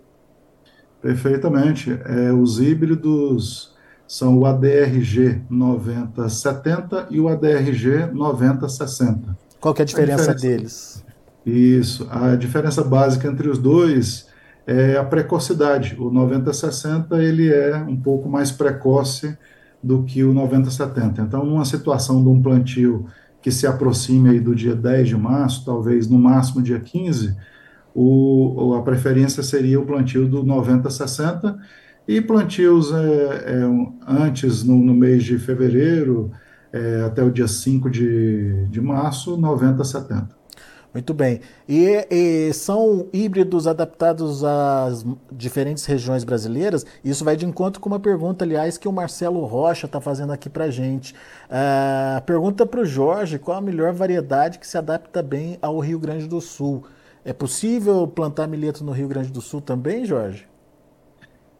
Perfeitamente. 1.02 1.98
É, 2.06 2.32
os 2.32 2.58
híbridos 2.58 3.74
são 4.06 4.38
o 4.38 4.46
ADRG 4.46 5.42
9070 5.50 7.08
e 7.10 7.20
o 7.20 7.28
ADRG 7.28 8.06
9060. 8.12 9.36
Qual 9.60 9.74
que 9.74 9.82
é 9.82 9.84
a 9.84 9.86
diferença, 9.86 10.30
a 10.30 10.34
diferença 10.34 10.56
deles? 10.56 11.04
Isso. 11.44 12.08
A 12.10 12.36
diferença 12.36 12.82
básica 12.82 13.28
entre 13.28 13.48
os 13.48 13.58
dois 13.58 14.28
é 14.66 14.96
a 14.96 15.04
precocidade. 15.04 15.94
O 15.98 16.10
9060 16.10 17.22
ele 17.22 17.52
é 17.52 17.76
um 17.76 17.96
pouco 17.96 18.28
mais 18.28 18.50
precoce 18.50 19.36
do 19.84 20.02
que 20.02 20.24
o 20.24 20.32
90-70. 20.32 21.18
Então, 21.18 21.44
numa 21.44 21.64
situação 21.64 22.22
de 22.22 22.28
um 22.28 22.40
plantio 22.40 23.06
que 23.42 23.50
se 23.50 23.66
aproxime 23.66 24.30
aí 24.30 24.40
do 24.40 24.54
dia 24.54 24.74
10 24.74 25.08
de 25.08 25.16
março, 25.16 25.64
talvez 25.64 26.08
no 26.08 26.18
máximo 26.18 26.62
dia 26.62 26.80
15, 26.80 27.36
o, 27.94 28.74
a 28.74 28.82
preferência 28.82 29.42
seria 29.42 29.78
o 29.78 29.84
plantio 29.84 30.26
do 30.26 30.42
90-60 30.42 31.56
e 32.08 32.20
plantios 32.20 32.92
é, 32.92 32.96
é, 32.96 33.62
antes, 34.08 34.64
no, 34.64 34.76
no, 34.76 34.94
mês 34.94 35.22
de 35.22 35.38
fevereiro, 35.38 36.32
é, 36.72 37.02
até 37.02 37.22
o 37.22 37.30
dia 37.30 37.46
5 37.46 37.90
de, 37.90 38.66
de 38.68 38.80
março, 38.80 39.36
90-70. 39.38 40.28
Muito 40.94 41.12
bem. 41.12 41.40
E, 41.68 42.06
e, 42.08 42.52
são 42.52 43.08
híbridos 43.12 43.66
adaptados 43.66 44.44
às 44.44 45.04
diferentes 45.32 45.84
regiões 45.84 46.22
brasileiras? 46.22 46.86
Isso 47.04 47.24
vai 47.24 47.34
de 47.34 47.44
encontro 47.44 47.80
com 47.80 47.88
uma 47.88 47.98
pergunta, 47.98 48.44
aliás, 48.44 48.78
que 48.78 48.86
o 48.86 48.92
Marcelo 48.92 49.44
Rocha 49.44 49.86
está 49.86 50.00
fazendo 50.00 50.32
aqui 50.32 50.48
para 50.48 50.66
a 50.66 50.70
gente. 50.70 51.12
Uh, 51.12 52.22
pergunta 52.24 52.64
para 52.64 52.80
o 52.80 52.86
Jorge 52.86 53.40
qual 53.40 53.58
a 53.58 53.60
melhor 53.60 53.92
variedade 53.92 54.60
que 54.60 54.66
se 54.68 54.78
adapta 54.78 55.20
bem 55.20 55.58
ao 55.60 55.80
Rio 55.80 55.98
Grande 55.98 56.28
do 56.28 56.40
Sul. 56.40 56.84
É 57.24 57.32
possível 57.32 58.06
plantar 58.06 58.46
milheto 58.46 58.84
no 58.84 58.92
Rio 58.92 59.08
Grande 59.08 59.32
do 59.32 59.40
Sul 59.40 59.60
também, 59.60 60.04
Jorge? 60.04 60.46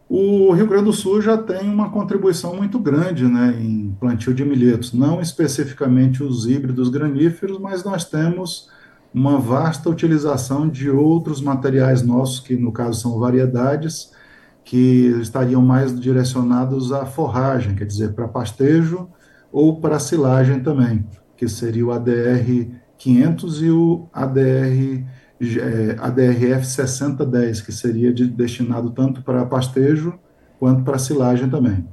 O 0.07 0.53
Rio 0.53 0.67
Grande 0.67 0.85
do 0.85 0.93
Sul 0.93 1.21
já 1.21 1.37
tem 1.37 1.67
uma 1.67 1.89
contribuição 1.89 2.55
muito 2.55 2.79
grande 2.79 3.25
né, 3.27 3.57
em 3.59 3.93
plantio 3.99 4.33
de 4.33 4.45
milhetos, 4.45 4.93
não 4.93 5.19
especificamente 5.19 6.23
os 6.23 6.45
híbridos 6.45 6.87
graníferos, 6.87 7.59
mas 7.59 7.83
nós 7.83 8.05
temos 8.05 8.69
uma 9.15 9.39
vasta 9.39 9.89
utilização 9.89 10.67
de 10.67 10.89
outros 10.89 11.41
materiais 11.41 12.01
nossos, 12.01 12.41
que 12.41 12.57
no 12.57 12.73
caso 12.73 12.99
são 12.99 13.17
variedades, 13.17 14.11
que 14.61 15.07
estariam 15.21 15.61
mais 15.61 15.97
direcionados 15.97 16.91
à 16.91 17.05
forragem, 17.05 17.75
quer 17.75 17.85
dizer, 17.85 18.11
para 18.11 18.27
pastejo 18.27 19.07
ou 19.53 19.79
para 19.79 19.99
silagem 19.99 20.59
também, 20.59 21.07
que 21.37 21.47
seria 21.47 21.85
o 21.85 21.93
ADR 21.93 22.67
500 22.97 23.63
e 23.63 23.69
o 23.69 24.09
ADR 24.11 25.05
é, 25.39 25.95
ADRF 25.97 26.65
6010, 26.65 27.61
que 27.61 27.71
seria 27.71 28.13
de, 28.13 28.27
destinado 28.27 28.89
tanto 28.89 29.21
para 29.21 29.45
pastejo 29.45 30.19
quanto 30.59 30.83
para 30.83 30.99
silagem 30.99 31.49
também. 31.49 31.87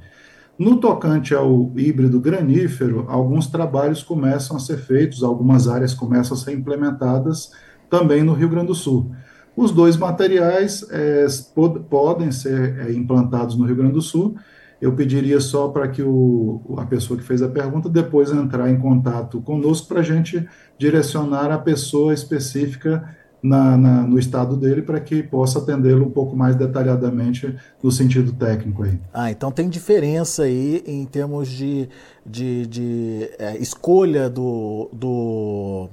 No 0.58 0.78
tocante 0.78 1.34
ao 1.34 1.72
híbrido 1.76 2.20
granífero, 2.20 3.06
alguns 3.08 3.46
trabalhos 3.46 4.02
começam 4.02 4.56
a 4.56 4.60
ser 4.60 4.76
feitos, 4.76 5.22
algumas 5.22 5.66
áreas 5.66 5.94
começam 5.94 6.36
a 6.36 6.40
ser 6.40 6.52
implementadas 6.52 7.52
também 7.88 8.22
no 8.22 8.34
Rio 8.34 8.48
Grande 8.48 8.68
do 8.68 8.74
Sul. 8.74 9.12
Os 9.56 9.70
dois 9.70 9.96
materiais 9.96 10.86
é, 10.90 11.26
pod 11.54 11.80
podem 11.90 12.30
ser 12.30 12.78
é, 12.78 12.92
implantados 12.92 13.56
no 13.56 13.64
Rio 13.64 13.76
Grande 13.76 13.94
do 13.94 14.02
Sul. 14.02 14.36
Eu 14.80 14.92
pediria 14.94 15.40
só 15.40 15.68
para 15.68 15.88
que 15.88 16.02
o, 16.02 16.60
a 16.78 16.86
pessoa 16.86 17.18
que 17.18 17.24
fez 17.24 17.42
a 17.42 17.48
pergunta 17.48 17.88
depois 17.88 18.30
entrar 18.32 18.70
em 18.70 18.78
contato 18.78 19.40
conosco 19.40 19.88
para 19.88 20.00
a 20.00 20.04
gente 20.04 20.46
direcionar 20.78 21.50
a 21.50 21.58
pessoa 21.58 22.12
específica 22.12 23.16
na, 23.42 23.76
na, 23.76 24.02
no 24.02 24.18
estado 24.18 24.56
dele 24.56 24.82
para 24.82 25.00
que 25.00 25.22
possa 25.22 25.58
atendê-lo 25.58 26.06
um 26.06 26.10
pouco 26.10 26.36
mais 26.36 26.54
detalhadamente 26.54 27.54
no 27.82 27.90
sentido 27.90 28.32
técnico 28.32 28.84
aí. 28.84 28.98
Ah, 29.12 29.30
então 29.30 29.50
tem 29.50 29.68
diferença 29.68 30.44
aí 30.44 30.82
em 30.86 31.04
termos 31.04 31.48
de, 31.48 31.88
de, 32.24 32.66
de 32.66 33.30
é, 33.38 33.56
escolha 33.58 34.30
do, 34.30 34.88
do 34.92 35.88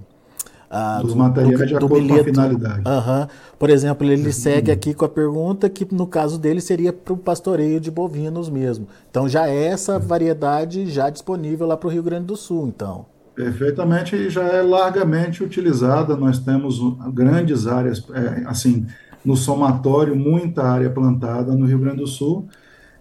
ah, 0.69 0.99
dos 1.01 1.13
do, 1.13 1.19
materiais 1.19 1.59
do, 1.59 1.65
de 1.65 1.75
acordo 1.75 1.95
bilhete. 1.95 2.13
com 2.13 2.21
a 2.21 2.23
finalidade. 2.23 2.83
Uhum. 2.87 3.27
Por 3.57 3.69
exemplo, 3.71 4.05
ele 4.05 4.27
uhum. 4.27 4.31
segue 4.31 4.71
aqui 4.71 4.93
com 4.93 5.05
a 5.05 5.09
pergunta 5.09 5.67
que 5.67 5.87
no 5.91 6.05
caso 6.05 6.37
dele 6.37 6.61
seria 6.61 6.93
para 6.93 7.13
o 7.13 7.17
pastoreio 7.17 7.79
de 7.79 7.89
bovinos 7.89 8.47
mesmo. 8.49 8.87
Então 9.09 9.27
já 9.27 9.49
é 9.49 9.65
essa 9.65 9.97
variedade 9.97 10.85
já 10.89 11.09
disponível 11.09 11.65
lá 11.65 11.75
para 11.75 11.87
o 11.87 11.91
Rio 11.91 12.03
Grande 12.03 12.27
do 12.27 12.37
Sul, 12.37 12.67
então. 12.67 13.05
Perfeitamente, 13.39 14.17
e 14.17 14.29
já 14.29 14.43
é 14.43 14.61
largamente 14.61 15.41
utilizada. 15.41 16.17
Nós 16.17 16.39
temos 16.39 16.77
grandes 17.13 17.67
áreas, 17.67 18.05
é, 18.13 18.43
assim, 18.45 18.85
no 19.23 19.37
somatório, 19.37 20.13
muita 20.13 20.63
área 20.63 20.89
plantada 20.89 21.55
no 21.55 21.65
Rio 21.65 21.79
Grande 21.79 21.99
do 21.99 22.07
Sul. 22.07 22.49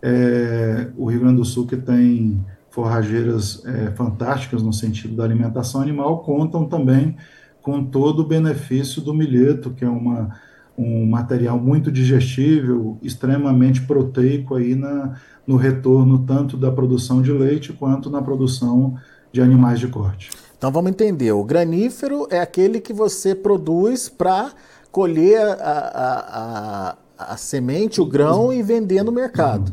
É, 0.00 0.90
o 0.96 1.10
Rio 1.10 1.22
Grande 1.22 1.38
do 1.38 1.44
Sul 1.44 1.66
que 1.66 1.76
tem 1.76 2.40
forrageiras 2.70 3.66
é, 3.66 3.90
fantásticas 3.96 4.62
no 4.62 4.72
sentido 4.72 5.16
da 5.16 5.24
alimentação 5.24 5.80
animal, 5.80 6.20
contam 6.20 6.66
também 6.66 7.16
com 7.60 7.84
todo 7.84 8.20
o 8.20 8.24
benefício 8.24 9.02
do 9.02 9.12
milheto, 9.12 9.70
que 9.70 9.84
é 9.84 9.88
uma, 9.88 10.36
um 10.78 11.04
material 11.04 11.58
muito 11.58 11.90
digestível, 11.90 12.96
extremamente 13.02 13.80
proteico 13.82 14.54
aí 14.54 14.76
na, 14.76 15.16
no 15.44 15.56
retorno 15.56 16.20
tanto 16.20 16.56
da 16.56 16.70
produção 16.70 17.20
de 17.20 17.32
leite 17.32 17.72
quanto 17.72 18.08
na 18.08 18.22
produção 18.22 18.96
de 19.32 19.40
animais 19.40 19.80
de 19.80 19.88
corte. 19.88 20.30
Então 20.56 20.72
vamos 20.72 20.90
entender, 20.90 21.30
o 21.32 21.44
granífero 21.44 22.26
é 22.30 22.40
aquele 22.40 22.80
que 22.80 22.92
você 22.92 23.34
produz 23.34 24.08
para 24.08 24.52
colher 24.90 25.40
a, 25.40 25.54
a, 25.54 26.94
a, 27.22 27.32
a, 27.32 27.36
semente, 27.36 28.00
o 28.00 28.06
grão 28.06 28.52
e 28.52 28.62
vender 28.62 29.02
no 29.04 29.12
mercado. 29.12 29.72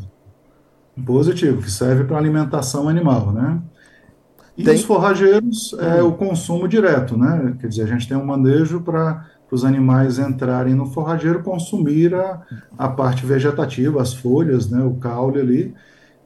Positivo, 1.06 1.62
que 1.62 1.72
serve 1.72 2.04
para 2.04 2.18
alimentação 2.18 2.88
animal, 2.88 3.32
né? 3.32 3.60
E 4.58 4.64
tem... 4.64 4.76
os 4.76 4.84
forrageiros 4.84 5.76
é 5.80 6.02
o 6.02 6.14
consumo 6.14 6.68
direto, 6.68 7.18
né? 7.18 7.58
Quer 7.60 7.68
dizer, 7.68 7.84
a 7.84 7.88
gente 7.88 8.08
tem 8.08 8.16
um 8.16 8.26
manejo 8.26 8.80
para 8.82 9.26
os 9.52 9.66
animais 9.66 10.20
entrarem 10.20 10.74
no 10.74 10.86
forrageiro, 10.86 11.44
consumir 11.44 12.14
a, 12.14 12.42
a 12.78 12.88
parte 12.88 13.26
vegetativa, 13.26 14.02
as 14.02 14.14
folhas, 14.14 14.70
né, 14.70 14.84
o 14.84 14.96
caule 14.96 15.40
ali. 15.40 15.74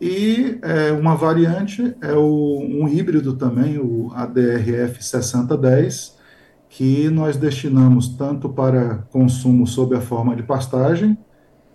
E 0.02 0.58
é, 0.62 0.92
uma 0.94 1.16
variante 1.16 1.94
é 2.02 2.14
o, 2.14 2.60
um 2.62 2.88
híbrido 2.88 3.36
também, 3.36 3.78
o 3.78 4.12
ADRF 4.14 5.04
6010, 5.04 6.18
que 6.70 7.10
nós 7.10 7.36
destinamos 7.36 8.10
tanto 8.10 8.48
para 8.48 9.00
consumo 9.12 9.68
sob 9.68 9.96
a 9.96 10.02
forma 10.02 10.36
de 10.36 10.44
pastagem, 10.44 11.18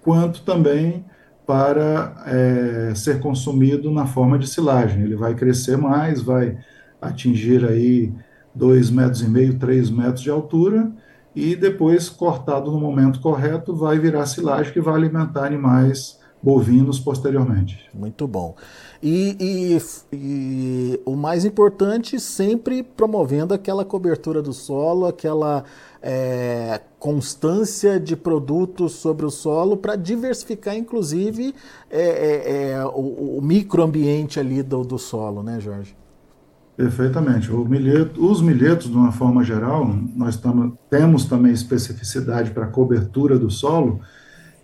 quanto 0.03 0.43
também 0.43 1.05
para 1.47 2.23
é, 2.27 2.95
ser 2.95 3.21
consumido 3.21 3.91
na 3.91 4.07
forma 4.07 4.39
de 4.39 4.47
silagem. 4.47 5.03
Ele 5.03 5.17
vai 5.17 5.35
crescer 5.35 5.77
mais, 5.77 6.23
vai 6.23 6.57
atingir 7.03 7.65
aí 7.67 8.11
dois 8.55 8.89
metros 8.89 9.21
e 9.21 9.29
meio, 9.29 9.59
três 9.59 9.91
metros 9.91 10.23
de 10.23 10.31
altura, 10.31 10.91
e 11.35 11.57
depois, 11.57 12.09
cortado 12.09 12.71
no 12.71 12.79
momento 12.79 13.21
correto, 13.21 13.75
vai 13.75 13.99
virar 13.99 14.25
silagem 14.25 14.73
que 14.73 14.81
vai 14.81 14.95
alimentar 14.95 15.45
animais 15.45 16.21
bovinos 16.45 17.01
posteriormente. 17.01 17.89
Muito 17.95 18.29
bom. 18.29 18.55
E, 19.03 19.37
e, 19.41 19.83
e, 20.13 21.01
o 21.07 21.17
mais 21.17 21.47
importante, 21.47 22.21
sempre 22.21 22.83
promovendo 22.83 23.55
aquela 23.55 23.85
cobertura 23.85 24.43
do 24.43 24.53
solo, 24.53 25.07
aquela 25.07 25.65
é, 26.03 26.83
constância 26.99 27.99
de 27.99 28.15
produtos 28.15 28.93
sobre 28.93 29.25
o 29.25 29.31
solo 29.31 29.79
para 29.79 29.97
diversificar, 29.97 30.77
inclusive, 30.77 31.55
é, 31.91 32.03
é, 32.03 32.71
é, 32.73 32.85
o, 32.85 33.39
o, 33.39 33.41
microambiente 33.43 34.39
ali 34.39 34.63
do, 34.63 34.83
do 34.85 34.99
solo, 34.99 35.43
né, 35.43 35.59
Jorge? 35.61 35.97
Perfeitamente. 36.77 37.51
Milheto, 37.51 38.23
os 38.23 38.43
milhetos, 38.43 38.91
de 38.91 38.97
uma 38.97 39.13
forma 39.13 39.43
geral, 39.43 39.87
nós 40.15 40.37
tamo, 40.37 40.77
temos 40.91 41.25
também 41.25 41.53
especificidade 41.53 42.51
para 42.51 42.67
cobertura 42.67 43.39
do 43.39 43.51
solo, 43.51 44.01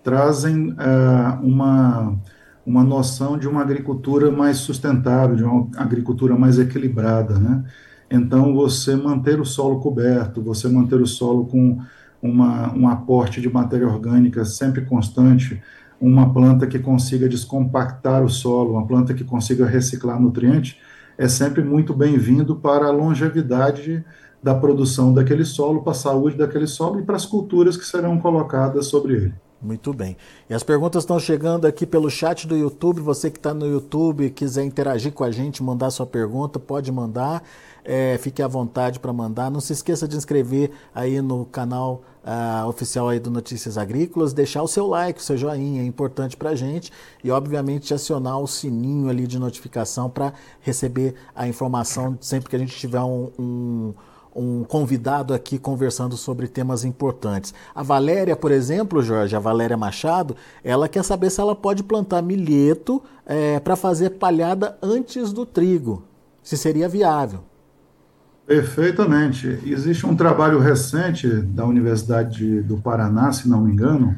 trazem 0.02 0.70
uh, 0.70 1.42
uma, 1.42 2.18
uma 2.64 2.84
noção 2.84 3.38
de 3.38 3.48
uma 3.48 3.60
agricultura 3.60 4.30
mais 4.30 4.58
sustentável, 4.58 5.36
de 5.36 5.44
uma 5.44 5.68
agricultura 5.76 6.36
mais 6.36 6.58
equilibrada, 6.58 7.38
né? 7.38 7.64
Então, 8.10 8.54
você 8.54 8.96
manter 8.96 9.40
o 9.40 9.44
solo 9.44 9.78
coberto, 9.78 10.42
você 10.42 10.68
manter 10.68 11.00
o 11.00 11.06
solo 11.06 11.46
com 11.46 11.78
uma, 12.20 12.74
um 12.74 12.88
aporte 12.88 13.40
de 13.40 13.48
matéria 13.48 13.86
orgânica 13.86 14.44
sempre 14.44 14.84
constante, 14.84 15.62
uma 16.00 16.32
planta 16.32 16.66
que 16.66 16.78
consiga 16.78 17.28
descompactar 17.28 18.24
o 18.24 18.28
solo, 18.28 18.72
uma 18.72 18.86
planta 18.86 19.14
que 19.14 19.22
consiga 19.22 19.64
reciclar 19.64 20.20
nutrientes, 20.20 20.76
é 21.16 21.28
sempre 21.28 21.62
muito 21.62 21.94
bem-vindo 21.94 22.56
para 22.56 22.86
a 22.86 22.90
longevidade 22.90 24.04
da 24.42 24.54
produção 24.54 25.12
daquele 25.12 25.44
solo, 25.44 25.82
para 25.82 25.92
a 25.92 25.94
saúde 25.94 26.36
daquele 26.36 26.66
solo 26.66 26.98
e 26.98 27.04
para 27.04 27.16
as 27.16 27.26
culturas 27.26 27.76
que 27.76 27.84
serão 27.84 28.18
colocadas 28.18 28.86
sobre 28.86 29.14
ele. 29.14 29.49
Muito 29.62 29.92
bem. 29.92 30.16
E 30.48 30.54
as 30.54 30.62
perguntas 30.62 31.02
estão 31.02 31.20
chegando 31.20 31.66
aqui 31.66 31.84
pelo 31.84 32.08
chat 32.08 32.46
do 32.48 32.56
YouTube. 32.56 33.02
Você 33.02 33.30
que 33.30 33.36
está 33.38 33.52
no 33.52 33.66
YouTube 33.66 34.24
e 34.24 34.30
quiser 34.30 34.64
interagir 34.64 35.12
com 35.12 35.22
a 35.22 35.30
gente, 35.30 35.62
mandar 35.62 35.90
sua 35.90 36.06
pergunta, 36.06 36.58
pode 36.58 36.90
mandar. 36.90 37.42
É, 37.84 38.16
fique 38.18 38.42
à 38.42 38.48
vontade 38.48 38.98
para 38.98 39.12
mandar. 39.12 39.50
Não 39.50 39.60
se 39.60 39.74
esqueça 39.74 40.08
de 40.08 40.16
inscrever 40.16 40.70
aí 40.94 41.20
no 41.20 41.44
canal 41.44 42.02
uh, 42.24 42.66
oficial 42.68 43.10
aí 43.10 43.20
do 43.20 43.30
Notícias 43.30 43.76
Agrícolas, 43.76 44.32
deixar 44.32 44.62
o 44.62 44.68
seu 44.68 44.86
like, 44.86 45.20
o 45.20 45.22
seu 45.22 45.36
joinha, 45.36 45.82
é 45.82 45.84
importante 45.84 46.38
para 46.38 46.50
a 46.50 46.54
gente. 46.54 46.90
E, 47.22 47.30
obviamente, 47.30 47.92
acionar 47.92 48.38
o 48.38 48.46
sininho 48.46 49.10
ali 49.10 49.26
de 49.26 49.38
notificação 49.38 50.08
para 50.08 50.32
receber 50.60 51.14
a 51.34 51.46
informação 51.46 52.16
sempre 52.18 52.48
que 52.48 52.56
a 52.56 52.58
gente 52.58 52.74
tiver 52.76 53.00
um, 53.00 53.30
um 53.38 53.94
um 54.34 54.64
convidado 54.64 55.34
aqui 55.34 55.58
conversando 55.58 56.16
sobre 56.16 56.46
temas 56.46 56.84
importantes. 56.84 57.52
A 57.74 57.82
Valéria, 57.82 58.36
por 58.36 58.52
exemplo, 58.52 59.02
Jorge, 59.02 59.34
a 59.34 59.40
Valéria 59.40 59.76
Machado, 59.76 60.36
ela 60.62 60.88
quer 60.88 61.04
saber 61.04 61.30
se 61.30 61.40
ela 61.40 61.54
pode 61.54 61.82
plantar 61.82 62.22
milheto 62.22 63.02
é, 63.26 63.58
para 63.60 63.76
fazer 63.76 64.10
palhada 64.10 64.76
antes 64.82 65.32
do 65.32 65.44
trigo, 65.44 66.04
se 66.42 66.56
seria 66.56 66.88
viável. 66.88 67.40
Perfeitamente. 68.46 69.60
Existe 69.64 70.04
um 70.04 70.16
trabalho 70.16 70.58
recente 70.58 71.28
da 71.28 71.64
Universidade 71.64 72.60
do 72.62 72.78
Paraná, 72.78 73.30
se 73.30 73.48
não 73.48 73.60
me 73.60 73.72
engano, 73.72 74.16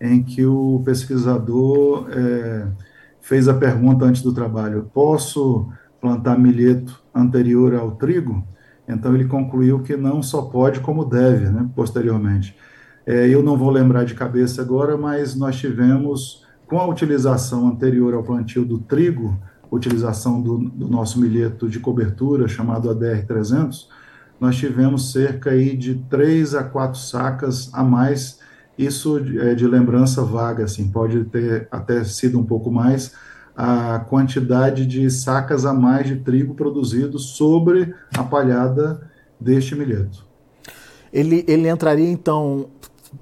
em 0.00 0.22
que 0.22 0.46
o 0.46 0.80
pesquisador 0.84 2.08
é, 2.12 2.68
fez 3.20 3.48
a 3.48 3.54
pergunta 3.54 4.04
antes 4.04 4.22
do 4.22 4.32
trabalho: 4.32 4.88
posso 4.94 5.68
plantar 6.00 6.38
milheto 6.38 7.02
anterior 7.12 7.74
ao 7.74 7.90
trigo? 7.92 8.46
Então 8.92 9.14
ele 9.14 9.24
concluiu 9.24 9.80
que 9.80 9.96
não 9.96 10.22
só 10.22 10.42
pode, 10.42 10.80
como 10.80 11.04
deve, 11.04 11.46
né, 11.46 11.68
posteriormente. 11.74 12.56
É, 13.06 13.28
eu 13.28 13.42
não 13.42 13.56
vou 13.56 13.70
lembrar 13.70 14.04
de 14.04 14.14
cabeça 14.14 14.60
agora, 14.60 14.96
mas 14.96 15.34
nós 15.34 15.56
tivemos, 15.56 16.44
com 16.66 16.78
a 16.78 16.86
utilização 16.86 17.68
anterior 17.68 18.14
ao 18.14 18.22
plantio 18.22 18.64
do 18.64 18.78
trigo, 18.78 19.38
utilização 19.70 20.40
do, 20.40 20.58
do 20.58 20.88
nosso 20.88 21.20
milheto 21.20 21.68
de 21.68 21.78
cobertura, 21.78 22.48
chamado 22.48 22.88
ADR300, 22.88 23.86
nós 24.40 24.56
tivemos 24.56 25.12
cerca 25.12 25.50
aí 25.50 25.76
de 25.76 25.96
três 26.08 26.54
a 26.54 26.64
quatro 26.64 26.98
sacas 26.98 27.70
a 27.72 27.84
mais, 27.84 28.40
isso 28.76 29.18
é 29.38 29.54
de 29.54 29.66
lembrança 29.66 30.22
vaga, 30.22 30.64
assim, 30.64 30.90
pode 30.90 31.24
ter 31.24 31.68
até 31.70 32.02
sido 32.02 32.38
um 32.38 32.44
pouco 32.44 32.70
mais, 32.70 33.14
a 33.62 33.98
quantidade 33.98 34.86
de 34.86 35.10
sacas 35.10 35.66
a 35.66 35.74
mais 35.74 36.06
de 36.06 36.16
trigo 36.16 36.54
produzido 36.54 37.18
sobre 37.18 37.94
a 38.16 38.22
palhada 38.22 39.06
deste 39.38 39.74
milheto. 39.74 40.24
Ele, 41.12 41.44
ele 41.46 41.68
entraria 41.68 42.08
então, 42.08 42.70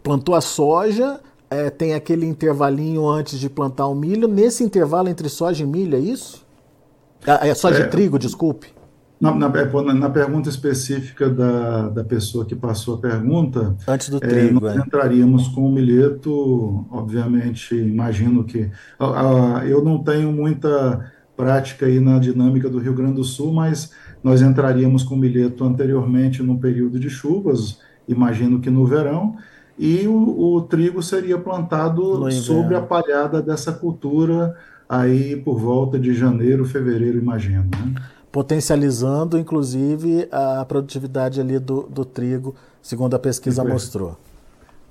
plantou 0.01 0.37
a 0.37 0.40
soja, 0.40 1.18
é, 1.51 1.70
tem 1.70 1.92
aquele 1.92 2.24
intervalinho 2.24 3.05
antes 3.09 3.40
de 3.40 3.51
plantar 3.51 3.88
o 3.88 3.96
milho. 3.96 4.29
Nesse 4.29 4.62
intervalo 4.62 5.09
entre 5.09 5.29
soja 5.29 5.64
e 5.64 5.66
milho, 5.66 5.96
é 5.96 6.01
isso? 6.01 6.46
Ah, 7.27 7.44
é 7.44 7.53
soja 7.53 7.81
é, 7.81 7.83
de 7.83 7.90
trigo, 7.90 8.16
desculpe. 8.16 8.72
Na, 9.21 9.35
na, 9.35 9.47
é, 9.47 9.93
na, 9.95 10.09
pergunta 10.09 10.49
específica 10.49 11.29
da, 11.29 11.89
da 11.89 12.05
pessoa 12.05 12.45
que 12.45 12.55
passou 12.55 12.95
a 12.95 12.99
pergunta, 12.99 13.77
antes 13.89 14.09
do 14.09 14.19
é, 14.19 14.21
trigo, 14.21 14.61
nós 14.61 14.77
é. 14.77 14.79
entraríamos 14.79 15.49
com 15.49 15.67
o 15.67 15.73
milheto, 15.73 16.87
obviamente, 16.91 17.75
imagino 17.75 18.45
que. 18.45 18.71
eu 19.69 19.83
não 19.83 20.03
tenho 20.03 20.31
muita 20.31 21.13
prática 21.37 21.87
aí 21.87 21.99
na 21.99 22.19
dinâmica 22.19 22.69
do 22.69 22.79
Rio 22.79 22.95
Grande 22.95 23.15
do 23.15 23.25
Sul, 23.25 23.53
mas 23.53 23.93
nós 24.23 24.41
entraríamos 24.41 25.03
com 25.03 25.15
o 25.15 25.19
milheto 25.19 25.65
anteriormente 25.65 26.43
no 26.43 26.59
período 26.59 26.99
de 26.99 27.11
chuvas, 27.11 27.81
imagino 28.07 28.61
que 28.61 28.71
no 28.71 28.87
verão, 28.87 29.37
e 29.79 30.07
o, 30.07 30.57
o 30.57 30.63
trigo 30.63 31.03
seria 31.03 31.39
plantado 31.39 32.31
sobre 32.33 32.75
a 32.75 32.81
palhada 32.81 33.41
dessa 33.41 33.73
cultura 33.73 34.57
aí 34.89 35.37
por 35.37 35.59
volta 35.59 35.99
de 35.99 36.15
janeiro, 36.15 36.65
fevereiro, 36.65 37.19
imagino. 37.19 37.65
Né? 37.65 37.95
Potencializando, 38.38 39.37
inclusive, 39.37 40.29
a 40.31 40.64
produtividade 40.64 41.40
ali 41.40 41.59
do, 41.59 41.83
do 41.90 42.05
trigo, 42.05 42.55
segundo 42.81 43.16
a 43.16 43.18
pesquisa 43.18 43.62
Perfeito. 43.62 43.74
mostrou. 43.74 44.20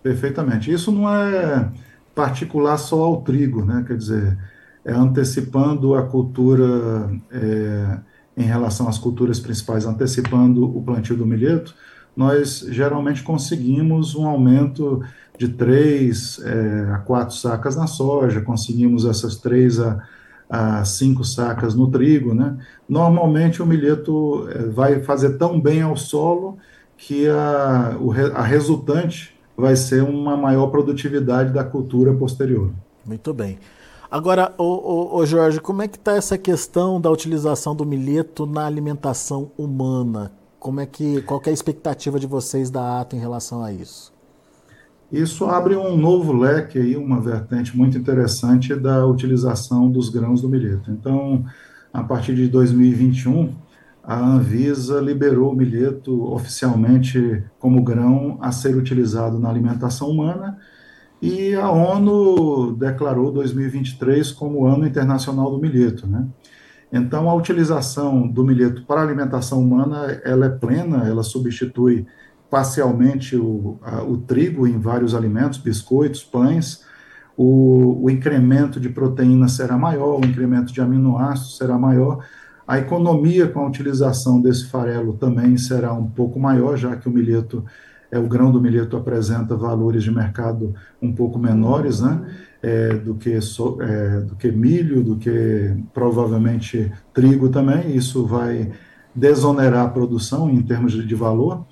Perfeitamente. 0.03 0.69
Isso 0.69 0.91
não 0.91 1.09
é 1.09 1.71
particular 2.13 2.77
só 2.77 3.01
ao 3.05 3.21
trigo, 3.21 3.63
né? 3.63 3.85
Quer 3.87 3.95
dizer, 3.95 4.37
é 4.83 4.91
antecipando 4.91 5.95
a 5.95 6.03
cultura 6.03 7.09
é, 7.31 7.99
em 8.35 8.43
relação 8.43 8.89
às 8.89 8.97
culturas 8.97 9.39
principais, 9.39 9.85
antecipando 9.85 10.65
o 10.65 10.83
plantio 10.83 11.15
do 11.15 11.25
milheto, 11.25 11.73
nós 12.17 12.67
geralmente 12.67 13.23
conseguimos 13.23 14.13
um 14.13 14.27
aumento 14.27 15.01
de 15.37 15.47
três 15.47 16.37
é, 16.43 16.91
a 16.91 16.97
quatro 16.97 17.33
sacas 17.33 17.77
na 17.77 17.87
soja, 17.87 18.41
conseguimos 18.41 19.05
essas 19.05 19.37
três 19.37 19.79
a 19.79 20.03
a 20.49 20.83
cinco 20.85 21.23
sacas 21.23 21.75
no 21.75 21.89
trigo, 21.89 22.33
né? 22.33 22.57
Normalmente 22.87 23.61
o 23.61 23.65
milheto 23.65 24.47
eh, 24.49 24.63
vai 24.67 25.01
fazer 25.01 25.37
tão 25.37 25.59
bem 25.59 25.81
ao 25.81 25.97
solo 25.97 26.57
que 26.97 27.27
a, 27.27 27.97
a 28.33 28.41
resultante 28.41 29.37
vai 29.55 29.75
ser 29.75 30.03
uma 30.03 30.37
maior 30.37 30.67
produtividade 30.67 31.51
da 31.51 31.63
cultura 31.63 32.13
posterior. 32.13 32.71
Muito 33.05 33.33
bem. 33.33 33.59
Agora, 34.09 34.53
ô, 34.57 35.25
Jorge, 35.25 35.59
como 35.59 35.81
é 35.81 35.87
que 35.87 35.97
está 35.97 36.15
essa 36.15 36.37
questão 36.37 36.99
da 36.99 37.11
utilização 37.11 37.75
do 37.75 37.85
milheto 37.85 38.45
na 38.45 38.65
alimentação 38.65 39.51
humana? 39.57 40.31
Como 40.59 40.79
é 40.79 40.85
que, 40.85 41.21
qual 41.23 41.41
é 41.45 41.49
a 41.49 41.53
expectativa 41.53 42.17
de 42.17 42.25
vocês 42.25 42.69
da 42.69 43.01
ATA 43.01 43.17
em 43.17 43.19
relação 43.19 43.61
a 43.61 43.73
isso? 43.73 44.13
Isso 45.11 45.45
abre 45.45 45.75
um 45.75 45.95
novo 45.95 46.33
leque 46.33 46.77
aí, 46.77 46.97
uma 46.97 47.21
vertente 47.21 47.75
muito 47.77 47.97
interessante 47.97 48.75
da 48.75 49.05
utilização 49.05 49.89
dos 49.89 50.09
grãos 50.09 50.41
do 50.41 50.49
milheto. 50.49 50.91
Então, 50.91 51.45
a 51.93 52.03
partir 52.03 52.35
de 52.35 52.47
2021, 52.47 53.53
a 54.03 54.19
Anvisa 54.19 54.99
liberou 54.99 55.51
o 55.51 55.55
milheto 55.55 56.31
oficialmente 56.33 57.43
como 57.57 57.81
grão 57.81 58.37
a 58.41 58.51
ser 58.51 58.75
utilizado 58.75 59.39
na 59.39 59.49
alimentação 59.49 60.09
humana 60.09 60.57
e 61.21 61.55
a 61.55 61.71
ONU 61.71 62.75
declarou 62.75 63.31
2023 63.31 64.31
como 64.31 64.59
o 64.59 64.67
Ano 64.67 64.85
Internacional 64.85 65.49
do 65.49 65.59
Milheto, 65.59 66.05
né? 66.05 66.27
Então, 66.91 67.29
a 67.29 67.33
utilização 67.33 68.25
do 68.25 68.45
milheto 68.45 68.83
para 68.85 69.01
alimentação 69.01 69.59
humana, 69.59 70.21
ela 70.23 70.45
é 70.45 70.49
plena, 70.49 71.05
ela 71.05 71.21
substitui 71.21 72.05
parcialmente 72.49 73.35
o, 73.35 73.77
a, 73.81 74.03
o 74.03 74.17
trigo 74.17 74.67
em 74.67 74.79
vários 74.79 75.13
alimentos, 75.13 75.57
biscoitos, 75.57 76.23
pães, 76.23 76.85
o, 77.35 78.05
o, 78.05 78.09
incremento 78.09 78.79
de 78.79 78.89
proteína 78.89 79.47
será 79.47 79.77
maior, 79.77 80.19
o 80.19 80.25
incremento 80.25 80.73
de 80.73 80.81
aminoácidos 80.81 81.57
será 81.57 81.77
maior, 81.77 82.25
a 82.67 82.79
economia 82.79 83.47
com 83.47 83.59
a 83.59 83.67
utilização 83.67 84.41
desse 84.41 84.67
farelo 84.67 85.13
também 85.13 85.55
será 85.57 85.93
um 85.93 86.09
pouco 86.09 86.39
maior, 86.39 86.75
já 86.75 86.95
que 86.95 87.07
o 87.07 87.11
milheto 87.11 87.63
é, 88.11 88.17
o 88.17 88.27
grão 88.27 88.51
do 88.51 88.61
milheto 88.61 88.95
apresenta 88.95 89.55
valores 89.55 90.03
de 90.03 90.11
mercado 90.11 90.73
um 91.01 91.13
pouco 91.13 91.37
menores 91.37 92.01
né, 92.01 92.25
é, 92.61 92.93
do, 92.93 93.15
que 93.15 93.39
so, 93.41 93.77
é, 93.81 94.21
do 94.21 94.35
que 94.35 94.51
milho, 94.51 95.03
do 95.03 95.17
que 95.17 95.75
provavelmente 95.93 96.91
trigo 97.13 97.49
também, 97.49 97.95
isso 97.95 98.25
vai 98.25 98.71
desonerar 99.13 99.85
a 99.85 99.89
produção 99.89 100.49
em 100.49 100.61
termos 100.61 100.93
de, 100.93 101.05
de 101.05 101.15
valor, 101.15 101.65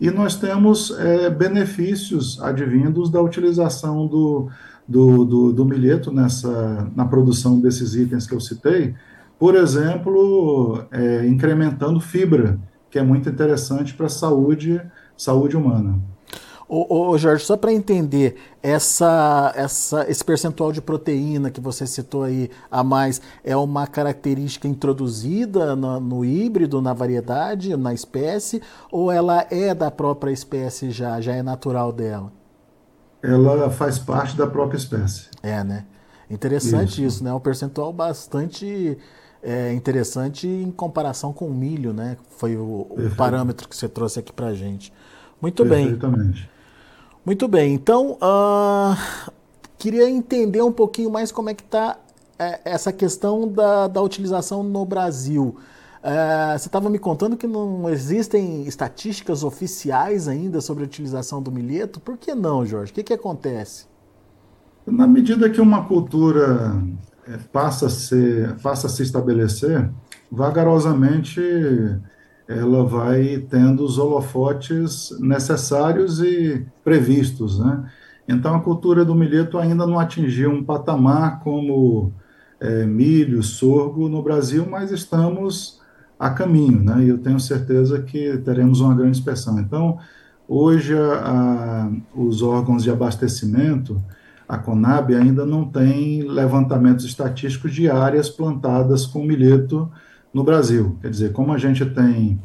e 0.00 0.10
nós 0.10 0.36
temos 0.36 0.90
é, 0.98 1.30
benefícios 1.30 2.40
advindos 2.42 3.10
da 3.10 3.20
utilização 3.20 4.06
do, 4.06 4.48
do, 4.86 5.24
do, 5.24 5.52
do 5.52 5.64
milheto 5.64 6.12
nessa, 6.12 6.90
na 6.94 7.04
produção 7.04 7.58
desses 7.58 7.94
itens 7.94 8.26
que 8.26 8.34
eu 8.34 8.40
citei, 8.40 8.94
por 9.38 9.54
exemplo, 9.54 10.84
é, 10.90 11.26
incrementando 11.26 12.00
fibra, 12.00 12.58
que 12.90 12.98
é 12.98 13.02
muito 13.02 13.28
interessante 13.28 13.94
para 13.94 14.06
a 14.06 14.10
saúde 14.10 14.80
saúde 15.16 15.56
humana. 15.56 15.98
Ô, 16.68 17.10
ô 17.10 17.18
Jorge, 17.18 17.44
só 17.44 17.56
para 17.56 17.72
entender, 17.72 18.36
essa, 18.60 19.52
essa, 19.54 20.10
esse 20.10 20.24
percentual 20.24 20.72
de 20.72 20.80
proteína 20.80 21.48
que 21.48 21.60
você 21.60 21.86
citou 21.86 22.24
aí 22.24 22.50
a 22.68 22.82
mais 22.82 23.20
é 23.44 23.56
uma 23.56 23.86
característica 23.86 24.66
introduzida 24.66 25.76
no, 25.76 26.00
no, 26.00 26.24
híbrido, 26.24 26.82
na 26.82 26.92
variedade, 26.92 27.76
na 27.76 27.94
espécie, 27.94 28.60
ou 28.90 29.12
ela 29.12 29.46
é 29.48 29.72
da 29.74 29.92
própria 29.92 30.32
espécie 30.32 30.90
já, 30.90 31.20
já 31.20 31.34
é 31.34 31.42
natural 31.42 31.92
dela? 31.92 32.32
Ela 33.22 33.70
faz 33.70 33.98
parte 33.98 34.36
da 34.36 34.46
própria 34.46 34.76
espécie. 34.76 35.28
É, 35.44 35.62
né? 35.62 35.84
Interessante 36.28 36.94
isso, 36.94 37.02
isso 37.02 37.24
né? 37.24 37.32
Um 37.32 37.38
percentual 37.38 37.92
bastante 37.92 38.98
é, 39.40 39.72
interessante 39.72 40.48
em 40.48 40.72
comparação 40.72 41.32
com 41.32 41.46
o 41.46 41.54
milho, 41.54 41.92
né? 41.92 42.16
Foi 42.36 42.56
o, 42.56 42.88
o 42.90 43.14
parâmetro 43.16 43.68
que 43.68 43.76
você 43.76 43.88
trouxe 43.88 44.18
aqui 44.18 44.32
para 44.32 44.52
gente. 44.52 44.92
Muito 45.40 45.64
bem. 45.64 45.96
Muito 47.26 47.48
bem. 47.48 47.74
Então, 47.74 48.12
uh, 48.22 48.96
queria 49.76 50.08
entender 50.08 50.62
um 50.62 50.70
pouquinho 50.70 51.10
mais 51.10 51.32
como 51.32 51.50
é 51.50 51.54
que 51.54 51.64
está 51.64 51.98
é, 52.38 52.60
essa 52.64 52.92
questão 52.92 53.48
da, 53.48 53.88
da 53.88 54.00
utilização 54.00 54.62
no 54.62 54.84
Brasil. 54.84 55.56
Uh, 56.04 56.56
você 56.56 56.68
estava 56.68 56.88
me 56.88 57.00
contando 57.00 57.36
que 57.36 57.48
não 57.48 57.90
existem 57.90 58.62
estatísticas 58.62 59.42
oficiais 59.42 60.28
ainda 60.28 60.60
sobre 60.60 60.84
a 60.84 60.86
utilização 60.86 61.42
do 61.42 61.50
milheto. 61.50 61.98
Por 61.98 62.16
que 62.16 62.32
não, 62.32 62.64
Jorge? 62.64 62.92
O 62.92 62.94
que, 62.94 63.02
que 63.02 63.12
acontece? 63.12 63.86
Na 64.86 65.08
medida 65.08 65.50
que 65.50 65.60
uma 65.60 65.84
cultura 65.84 66.80
é, 67.26 67.38
passa 67.52 67.86
a, 67.86 67.90
ser, 67.90 68.54
passa 68.62 68.86
a 68.86 68.90
se 68.90 69.02
estabelecer, 69.02 69.90
vagarosamente 70.30 71.40
ela 72.48 72.84
vai 72.84 73.44
tendo 73.50 73.84
os 73.84 73.98
holofotes 73.98 75.10
necessários 75.18 76.20
e 76.20 76.64
previstos, 76.84 77.58
né? 77.58 77.90
Então 78.28 78.54
a 78.54 78.60
cultura 78.60 79.04
do 79.04 79.14
milheto 79.14 79.58
ainda 79.58 79.86
não 79.86 79.98
atingiu 79.98 80.50
um 80.50 80.64
patamar 80.64 81.40
como 81.40 82.12
é, 82.60 82.84
milho, 82.84 83.42
sorgo 83.42 84.08
no 84.08 84.22
Brasil, 84.22 84.66
mas 84.68 84.90
estamos 84.90 85.80
a 86.18 86.30
caminho, 86.30 86.82
né? 86.82 87.04
E 87.04 87.08
eu 87.08 87.18
tenho 87.18 87.38
certeza 87.38 88.00
que 88.02 88.38
teremos 88.38 88.80
uma 88.80 88.94
grande 88.94 89.18
expressão. 89.18 89.58
Então 89.60 89.98
hoje 90.48 90.96
a, 90.96 91.22
a, 91.84 91.90
os 92.14 92.42
órgãos 92.42 92.82
de 92.82 92.90
abastecimento, 92.90 94.02
a 94.48 94.56
Conab 94.56 95.14
ainda 95.14 95.44
não 95.44 95.64
tem 95.64 96.22
levantamentos 96.22 97.04
estatísticos 97.04 97.74
de 97.74 97.90
áreas 97.90 98.28
plantadas 98.28 99.04
com 99.04 99.24
milheto 99.24 99.90
no 100.36 100.44
Brasil. 100.44 100.98
Quer 101.00 101.08
dizer, 101.08 101.32
como 101.32 101.50
a 101.50 101.56
gente 101.56 101.82
tem 101.86 102.38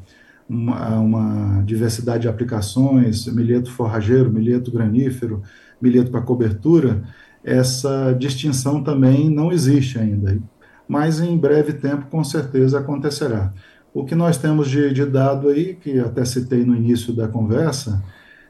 uma, 0.48 0.98
uma 0.98 1.62
diversidade 1.64 2.22
de 2.22 2.30
aplicações, 2.30 3.28
milheto 3.28 3.70
forrageiro, 3.70 4.32
milheto 4.32 4.72
granífero, 4.72 5.42
milheto 5.82 6.10
para 6.10 6.22
cobertura, 6.22 7.04
essa 7.44 8.14
distinção 8.18 8.82
também 8.82 9.30
não 9.30 9.52
existe 9.52 10.00
ainda. 10.00 10.40
Mas 10.88 11.20
em 11.20 11.38
breve 11.38 11.74
tempo, 11.74 12.06
com 12.10 12.24
certeza, 12.24 12.80
acontecerá. 12.80 13.52
O 13.94 14.06
que 14.06 14.16
nós 14.16 14.38
temos 14.38 14.70
de, 14.70 14.94
de 14.94 15.06
dado 15.06 15.50
aí, 15.50 15.76
que 15.76 16.00
até 16.00 16.24
citei 16.24 16.64
no 16.64 16.74
início 16.74 17.12
da 17.12 17.28
conversa, 17.28 18.02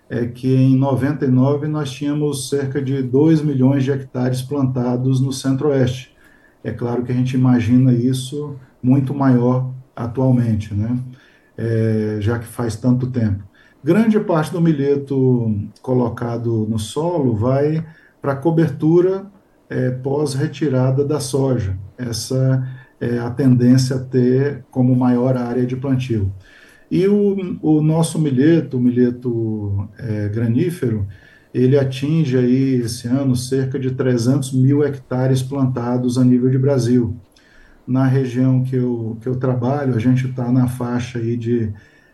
é 0.08 0.28
que 0.28 0.54
em 0.54 0.78
99 0.78 1.68
nós 1.68 1.90
tínhamos 1.90 2.48
cerca 2.48 2.80
de 2.80 3.02
2 3.02 3.42
milhões 3.42 3.84
de 3.84 3.92
hectares 3.92 4.44
plantados 4.44 5.20
no 5.20 5.34
centro-oeste. 5.34 6.16
É 6.64 6.72
claro 6.72 7.04
que 7.04 7.12
a 7.12 7.16
gente 7.16 7.34
imagina 7.34 7.92
isso 7.92 8.56
muito 8.82 9.14
maior 9.14 9.72
atualmente, 9.96 10.74
né? 10.74 10.98
É, 11.58 12.18
já 12.20 12.40
que 12.40 12.46
faz 12.46 12.76
tanto 12.76 13.08
tempo. 13.08 13.44
Grande 13.84 14.20
parte 14.20 14.52
do 14.52 14.62
milheto 14.62 15.60
colocado 15.82 16.68
no 16.70 16.80
solo 16.80 17.36
vai 17.36 17.86
para 18.22 18.36
cobertura 18.36 19.26
é, 19.70 19.90
pós-retirada 19.90 21.04
da 21.04 21.20
soja. 21.20 21.78
Essa 21.98 22.68
é 23.00 23.18
a 23.18 23.30
tendência 23.30 23.96
a 23.96 24.00
ter 24.00 24.64
como 24.70 24.96
maior 24.96 25.36
área 25.36 25.66
de 25.66 25.76
plantio. 25.76 26.32
E 26.90 27.08
o, 27.08 27.58
o 27.62 27.82
nosso 27.82 28.20
milheto, 28.20 28.78
o 28.78 28.82
milheto 28.82 29.90
é, 29.98 30.30
granífero, 30.30 31.08
ele 31.54 31.78
atinge 31.78 32.38
aí 32.38 32.76
esse 32.76 33.08
ano 33.08 33.36
cerca 33.36 33.80
de 33.80 33.92
300 33.92 34.54
mil 34.54 34.84
hectares 34.84 35.42
plantados 35.42 36.18
a 36.18 36.24
nível 36.24 36.50
de 36.50 36.58
Brasil 36.58 37.16
na 37.88 38.06
região 38.06 38.64
que 38.64 38.76
eu, 38.76 39.18
que 39.22 39.28
eu 39.28 39.36
trabalho, 39.36 39.96
a 39.96 40.00
gente 40.00 40.28
está 40.28 40.52
na 40.52 40.68
faixa 40.68 41.20
aí 41.20 41.36
de 41.36 41.74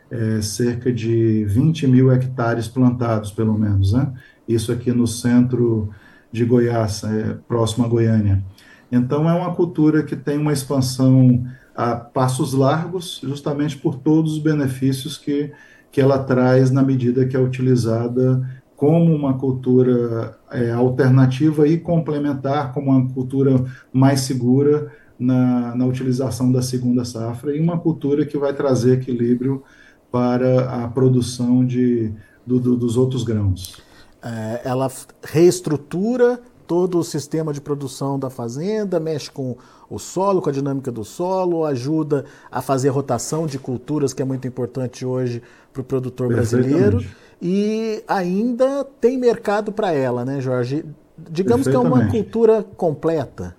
é, 0.10 0.41
cerca 0.41 0.91
de 0.91 1.45
20 1.45 1.88
mil 1.88 2.12
hectares 2.12 2.67
plantados, 2.67 3.32
pelo 3.32 3.58
menos, 3.58 3.93
né? 3.93 4.13
Isso 4.47 4.71
aqui 4.71 4.91
no 4.91 5.06
centro 5.06 5.89
de 6.32 6.45
Goiás, 6.45 7.03
é, 7.03 7.38
próximo 7.47 7.86
a 7.86 7.89
Goiânia. 7.89 8.43
Então, 8.91 9.30
é 9.30 9.34
uma 9.34 9.53
cultura 9.53 10.03
que 10.03 10.15
tem 10.15 10.38
uma 10.38 10.53
expansão 10.53 11.45
a 11.75 11.95
passos 11.95 12.53
largos, 12.53 13.21
justamente 13.23 13.77
por 13.77 13.95
todos 13.95 14.34
os 14.34 14.39
benefícios 14.39 15.17
que, 15.17 15.51
que 15.91 15.99
ela 15.99 16.19
traz 16.19 16.71
na 16.71 16.82
medida 16.82 17.25
que 17.25 17.36
é 17.36 17.39
utilizada 17.39 18.41
como 18.75 19.13
uma 19.13 19.34
cultura 19.38 20.38
é, 20.51 20.71
alternativa 20.71 21.67
e 21.67 21.77
complementar, 21.77 22.73
como 22.73 22.91
uma 22.91 23.12
cultura 23.12 23.65
mais 23.91 24.21
segura 24.21 24.91
na, 25.19 25.75
na 25.75 25.86
utilização 25.86 26.51
da 26.51 26.62
segunda 26.62 27.03
safra 27.03 27.56
e 27.56 27.60
uma 27.60 27.77
cultura 27.80 28.25
que 28.25 28.38
vai 28.38 28.53
trazer 28.53 28.93
equilíbrio 28.93 29.63
para 30.12 30.84
a 30.84 30.88
produção 30.88 31.65
de, 31.65 32.13
do, 32.45 32.60
do, 32.60 32.75
dos 32.75 32.97
outros 32.97 33.23
grãos. 33.23 33.82
É, 34.21 34.62
ela 34.63 34.91
reestrutura 35.23 36.39
todo 36.65 36.99
o 36.99 37.03
sistema 37.03 37.53
de 37.53 37.62
produção 37.62 38.19
da 38.19 38.30
fazenda, 38.30 38.99
mexe 38.99 39.32
com 39.32 39.56
o 39.89 39.97
solo, 39.97 40.41
com 40.41 40.49
a 40.49 40.51
dinâmica 40.51 40.91
do 40.91 41.03
solo, 41.03 41.63
ajuda 41.63 42.25
a 42.51 42.62
fazer 42.62 42.89
rotação 42.89 43.47
de 43.47 43.58
culturas, 43.58 44.13
que 44.13 44.21
é 44.21 44.25
muito 44.25 44.47
importante 44.47 45.06
hoje 45.06 45.41
para 45.71 45.82
o 45.82 45.86
produtor 45.86 46.27
brasileiro, 46.27 47.03
e 47.41 48.03
ainda 48.08 48.84
tem 48.99 49.17
mercado 49.17 49.71
para 49.71 49.93
ela, 49.93 50.25
né, 50.25 50.41
Jorge? 50.41 50.84
Digamos 51.17 51.67
que 51.67 51.75
é 51.75 51.80
uma 51.80 52.08
cultura 52.08 52.65
completa. 52.75 53.56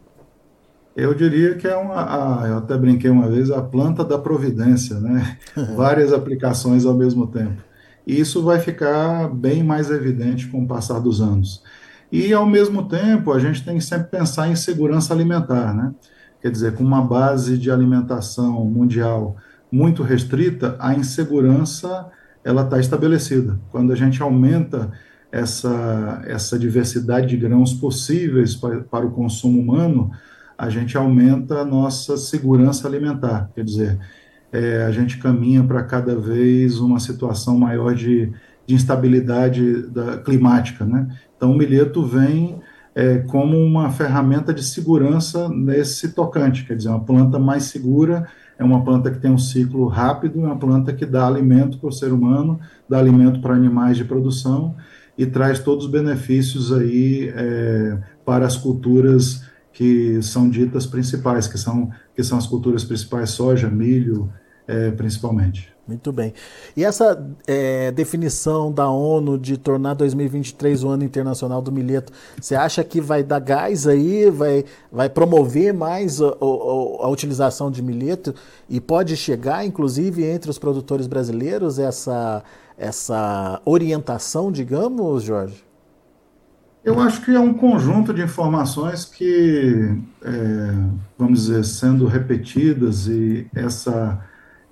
Eu 0.98 1.14
diria 1.14 1.54
que 1.54 1.68
é 1.68 1.76
uma, 1.76 2.42
a, 2.42 2.48
eu 2.48 2.58
até 2.58 2.76
brinquei 2.76 3.08
uma 3.08 3.28
vez, 3.28 3.52
a 3.52 3.62
planta 3.62 4.04
da 4.04 4.18
providência, 4.18 4.98
né? 4.98 5.38
Várias 5.76 6.12
aplicações 6.12 6.84
ao 6.84 6.92
mesmo 6.92 7.28
tempo. 7.28 7.62
E 8.04 8.18
isso 8.18 8.42
vai 8.42 8.58
ficar 8.58 9.32
bem 9.32 9.62
mais 9.62 9.92
evidente 9.92 10.48
com 10.48 10.64
o 10.64 10.66
passar 10.66 10.98
dos 10.98 11.20
anos. 11.20 11.62
E, 12.10 12.32
ao 12.32 12.44
mesmo 12.44 12.88
tempo, 12.88 13.32
a 13.32 13.38
gente 13.38 13.64
tem 13.64 13.78
que 13.78 13.84
sempre 13.84 14.08
pensar 14.08 14.48
em 14.48 14.56
segurança 14.56 15.14
alimentar, 15.14 15.72
né? 15.72 15.94
Quer 16.42 16.50
dizer, 16.50 16.74
com 16.74 16.82
uma 16.82 17.00
base 17.00 17.56
de 17.56 17.70
alimentação 17.70 18.64
mundial 18.64 19.36
muito 19.70 20.02
restrita, 20.02 20.74
a 20.80 20.94
insegurança 20.94 22.10
ela 22.42 22.62
está 22.62 22.80
estabelecida. 22.80 23.56
Quando 23.70 23.92
a 23.92 23.96
gente 23.96 24.20
aumenta 24.20 24.90
essa, 25.30 26.22
essa 26.26 26.58
diversidade 26.58 27.28
de 27.28 27.36
grãos 27.36 27.72
possíveis 27.72 28.56
para, 28.56 28.80
para 28.80 29.06
o 29.06 29.12
consumo 29.12 29.60
humano, 29.60 30.10
a 30.58 30.68
gente 30.68 30.96
aumenta 30.96 31.60
a 31.60 31.64
nossa 31.64 32.16
segurança 32.16 32.88
alimentar. 32.88 33.48
Quer 33.54 33.62
dizer, 33.62 33.98
é, 34.52 34.82
a 34.82 34.90
gente 34.90 35.18
caminha 35.18 35.62
para 35.62 35.84
cada 35.84 36.16
vez 36.16 36.80
uma 36.80 36.98
situação 36.98 37.56
maior 37.56 37.94
de, 37.94 38.32
de 38.66 38.74
instabilidade 38.74 39.82
da, 39.82 40.18
climática. 40.18 40.84
Né? 40.84 41.06
Então, 41.36 41.52
o 41.52 41.56
milheto 41.56 42.04
vem 42.04 42.60
é, 42.92 43.18
como 43.18 43.56
uma 43.56 43.90
ferramenta 43.90 44.52
de 44.52 44.64
segurança 44.64 45.48
nesse 45.48 46.08
tocante, 46.12 46.64
quer 46.64 46.76
dizer, 46.76 46.88
uma 46.88 47.04
planta 47.04 47.38
mais 47.38 47.64
segura, 47.64 48.26
é 48.58 48.64
uma 48.64 48.82
planta 48.82 49.12
que 49.12 49.20
tem 49.20 49.30
um 49.30 49.38
ciclo 49.38 49.86
rápido, 49.86 50.40
é 50.40 50.46
uma 50.46 50.58
planta 50.58 50.92
que 50.92 51.06
dá 51.06 51.24
alimento 51.28 51.78
para 51.78 51.88
o 51.88 51.92
ser 51.92 52.12
humano, 52.12 52.58
dá 52.88 52.98
alimento 52.98 53.40
para 53.40 53.54
animais 53.54 53.96
de 53.96 54.04
produção 54.04 54.74
e 55.16 55.24
traz 55.24 55.60
todos 55.60 55.84
os 55.84 55.90
benefícios 55.90 56.72
aí 56.72 57.32
é, 57.36 57.98
para 58.24 58.44
as 58.44 58.56
culturas 58.56 59.46
que 59.78 60.20
são 60.22 60.50
ditas 60.50 60.86
principais, 60.86 61.46
que 61.46 61.56
são, 61.56 61.88
que 62.12 62.24
são 62.24 62.36
as 62.36 62.48
culturas 62.48 62.82
principais, 62.82 63.30
soja, 63.30 63.70
milho, 63.70 64.28
é, 64.66 64.90
principalmente. 64.90 65.72
Muito 65.86 66.10
bem. 66.10 66.34
E 66.76 66.84
essa 66.84 67.24
é, 67.46 67.92
definição 67.92 68.72
da 68.72 68.90
ONU 68.90 69.38
de 69.38 69.56
tornar 69.56 69.94
2023 69.94 70.82
o 70.82 70.88
ano 70.88 71.04
internacional 71.04 71.62
do 71.62 71.70
milheto, 71.70 72.12
você 72.40 72.56
acha 72.56 72.82
que 72.82 73.00
vai 73.00 73.22
dar 73.22 73.38
gás 73.38 73.86
aí, 73.86 74.28
vai, 74.28 74.64
vai 74.90 75.08
promover 75.08 75.72
mais 75.72 76.20
a, 76.20 76.26
a, 76.26 76.30
a 76.30 77.08
utilização 77.08 77.70
de 77.70 77.80
milheto 77.80 78.34
e 78.68 78.80
pode 78.80 79.16
chegar, 79.16 79.64
inclusive, 79.64 80.24
entre 80.24 80.50
os 80.50 80.58
produtores 80.58 81.06
brasileiros 81.06 81.78
essa, 81.78 82.42
essa 82.76 83.62
orientação, 83.64 84.50
digamos, 84.50 85.22
Jorge? 85.22 85.67
Eu 86.84 87.00
acho 87.00 87.22
que 87.24 87.32
é 87.32 87.40
um 87.40 87.52
conjunto 87.52 88.14
de 88.14 88.22
informações 88.22 89.04
que, 89.04 89.96
é, 90.22 90.72
vamos 91.18 91.42
dizer, 91.42 91.64
sendo 91.64 92.06
repetidas 92.06 93.06
e 93.06 93.46
essa 93.54 94.22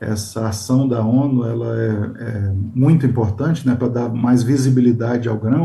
essa 0.01 0.49
ação 0.49 0.87
da 0.87 1.03
ONU 1.03 1.45
ela 1.45 1.77
é, 1.77 1.88
é 1.88 2.53
muito 2.75 3.07
importante, 3.07 3.66
né, 3.66 3.75
para 3.75 3.88
dar 3.88 4.09
mais 4.11 4.42
visibilidade 4.42 5.29
ao 5.29 5.38
grão. 5.38 5.64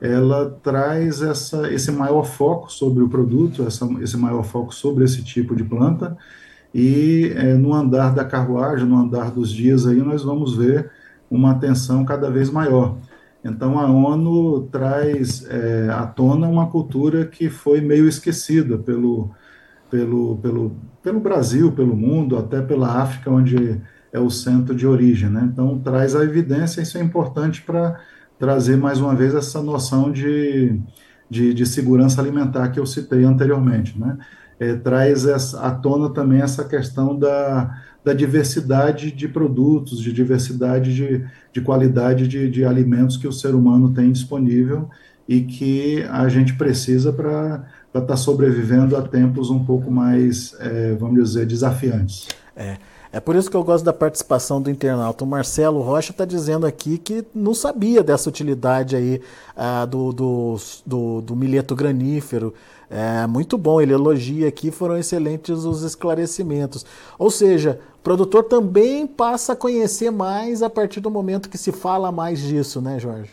Ela 0.00 0.50
traz 0.62 1.22
essa, 1.22 1.72
esse 1.72 1.92
maior 1.92 2.24
foco 2.24 2.72
sobre 2.72 3.02
o 3.04 3.08
produto, 3.08 3.62
essa, 3.62 3.88
esse 4.00 4.16
maior 4.16 4.42
foco 4.42 4.74
sobre 4.74 5.04
esse 5.04 5.22
tipo 5.22 5.54
de 5.54 5.62
planta. 5.62 6.16
E 6.74 7.32
é, 7.36 7.54
no 7.54 7.72
andar 7.72 8.12
da 8.12 8.24
carruagem, 8.24 8.86
no 8.86 8.96
andar 8.96 9.30
dos 9.30 9.52
dias 9.52 9.86
aí, 9.86 9.98
nós 9.98 10.24
vamos 10.24 10.56
ver 10.56 10.90
uma 11.30 11.52
atenção 11.52 12.04
cada 12.04 12.30
vez 12.30 12.50
maior. 12.50 12.96
Então 13.44 13.78
a 13.78 13.90
ONU 13.90 14.68
traz 14.70 15.44
é, 15.48 15.88
à 15.90 16.06
tona 16.06 16.46
uma 16.46 16.68
cultura 16.68 17.26
que 17.26 17.50
foi 17.50 17.80
meio 17.80 18.08
esquecida 18.08 18.78
pelo, 18.78 19.30
pelo, 19.90 20.36
pelo, 20.38 20.76
pelo 21.02 21.20
Brasil, 21.20 21.72
pelo 21.72 21.96
mundo, 21.96 22.38
até 22.38 22.62
pela 22.62 23.02
África, 23.02 23.30
onde 23.30 23.80
é 24.12 24.20
o 24.20 24.30
centro 24.30 24.74
de 24.74 24.86
origem. 24.86 25.28
Né? 25.28 25.48
Então, 25.52 25.78
traz 25.78 26.14
a 26.14 26.22
evidência, 26.22 26.82
isso 26.82 26.98
é 26.98 27.02
importante 27.02 27.62
para 27.62 27.98
trazer 28.38 28.76
mais 28.76 29.00
uma 29.00 29.14
vez 29.14 29.34
essa 29.34 29.62
noção 29.62 30.12
de, 30.12 30.78
de, 31.28 31.54
de, 31.54 31.66
segurança 31.66 32.20
alimentar 32.20 32.68
que 32.68 32.78
eu 32.78 32.86
citei 32.86 33.24
anteriormente. 33.24 33.98
Né? 33.98 34.18
É, 34.58 34.74
traz 34.74 35.26
essa, 35.26 35.60
à 35.60 35.70
tona 35.70 36.10
também 36.10 36.40
essa 36.40 36.64
questão 36.64 37.18
da, 37.18 37.82
da 38.04 38.12
diversidade 38.12 39.10
de 39.10 39.28
produtos, 39.28 40.00
de 40.00 40.12
diversidade 40.12 40.94
de, 40.94 41.24
de 41.52 41.60
qualidade 41.60 42.28
de, 42.28 42.50
de 42.50 42.64
alimentos 42.64 43.16
que 43.16 43.26
o 43.26 43.32
ser 43.32 43.54
humano 43.54 43.92
tem 43.92 44.12
disponível 44.12 44.88
e 45.28 45.40
que 45.42 46.04
a 46.10 46.28
gente 46.28 46.54
precisa 46.54 47.12
para 47.12 47.64
estar 47.88 48.02
tá 48.02 48.16
sobrevivendo 48.16 48.96
a 48.96 49.02
tempos 49.02 49.50
um 49.50 49.64
pouco 49.64 49.90
mais, 49.90 50.54
é, 50.60 50.94
vamos 50.94 51.22
dizer, 51.22 51.46
desafiantes. 51.46 52.28
É. 52.56 52.76
É 53.12 53.20
por 53.20 53.36
isso 53.36 53.50
que 53.50 53.56
eu 53.56 53.62
gosto 53.62 53.84
da 53.84 53.92
participação 53.92 54.60
do 54.60 54.70
internauta. 54.70 55.22
O 55.22 55.26
Marcelo 55.26 55.82
Rocha 55.82 56.12
está 56.12 56.24
dizendo 56.24 56.66
aqui 56.66 56.96
que 56.96 57.22
não 57.34 57.52
sabia 57.52 58.02
dessa 58.02 58.26
utilidade 58.26 58.96
aí 58.96 59.20
ah, 59.54 59.84
do, 59.84 60.14
do, 60.14 60.56
do, 60.86 61.20
do, 61.20 61.36
milheto 61.36 61.76
granífero. 61.76 62.54
É 62.94 63.26
muito 63.26 63.56
bom, 63.56 63.80
ele 63.80 63.94
elogia 63.94 64.46
aqui, 64.46 64.70
foram 64.70 64.98
excelentes 64.98 65.64
os 65.64 65.82
esclarecimentos. 65.82 66.84
Ou 67.18 67.30
seja, 67.30 67.80
o 67.98 68.02
produtor 68.02 68.44
também 68.44 69.06
passa 69.06 69.54
a 69.54 69.56
conhecer 69.56 70.10
mais 70.10 70.62
a 70.62 70.68
partir 70.68 71.00
do 71.00 71.10
momento 71.10 71.48
que 71.48 71.56
se 71.56 71.72
fala 71.72 72.12
mais 72.12 72.38
disso, 72.40 72.82
né, 72.82 72.98
Jorge? 72.98 73.30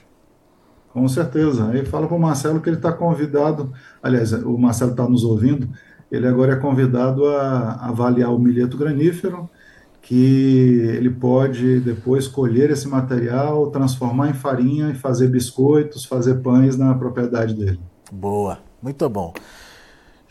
Com 0.94 1.06
certeza. 1.10 1.68
Aí 1.72 1.86
fala 1.86 2.08
para 2.08 2.16
o 2.16 2.20
Marcelo 2.20 2.62
que 2.62 2.70
ele 2.70 2.78
está 2.78 2.94
convidado, 2.94 3.74
aliás, 4.02 4.32
o 4.32 4.58
Marcelo 4.58 4.92
está 4.92 5.06
nos 5.10 5.26
ouvindo, 5.26 5.68
ele 6.10 6.26
agora 6.26 6.54
é 6.54 6.56
convidado 6.56 7.28
a 7.28 7.86
avaliar 7.86 8.34
o 8.34 8.40
milheto 8.40 8.78
granífero, 8.78 9.50
que 10.02 10.80
ele 10.96 11.10
pode 11.10 11.82
depois 11.82 12.30
colher 12.30 12.72
esse 12.72 12.88
material, 12.88 13.70
transformar 13.72 14.30
em 14.30 14.34
farinha 14.34 14.90
e 14.90 14.96
fazer 14.96 15.28
biscoitos, 15.28 16.06
fazer 16.06 16.36
pães 16.36 16.78
na 16.78 16.94
propriedade 16.94 17.54
dele. 17.54 17.80
Boa, 18.10 18.58
muito 18.82 19.10
bom. 19.10 19.34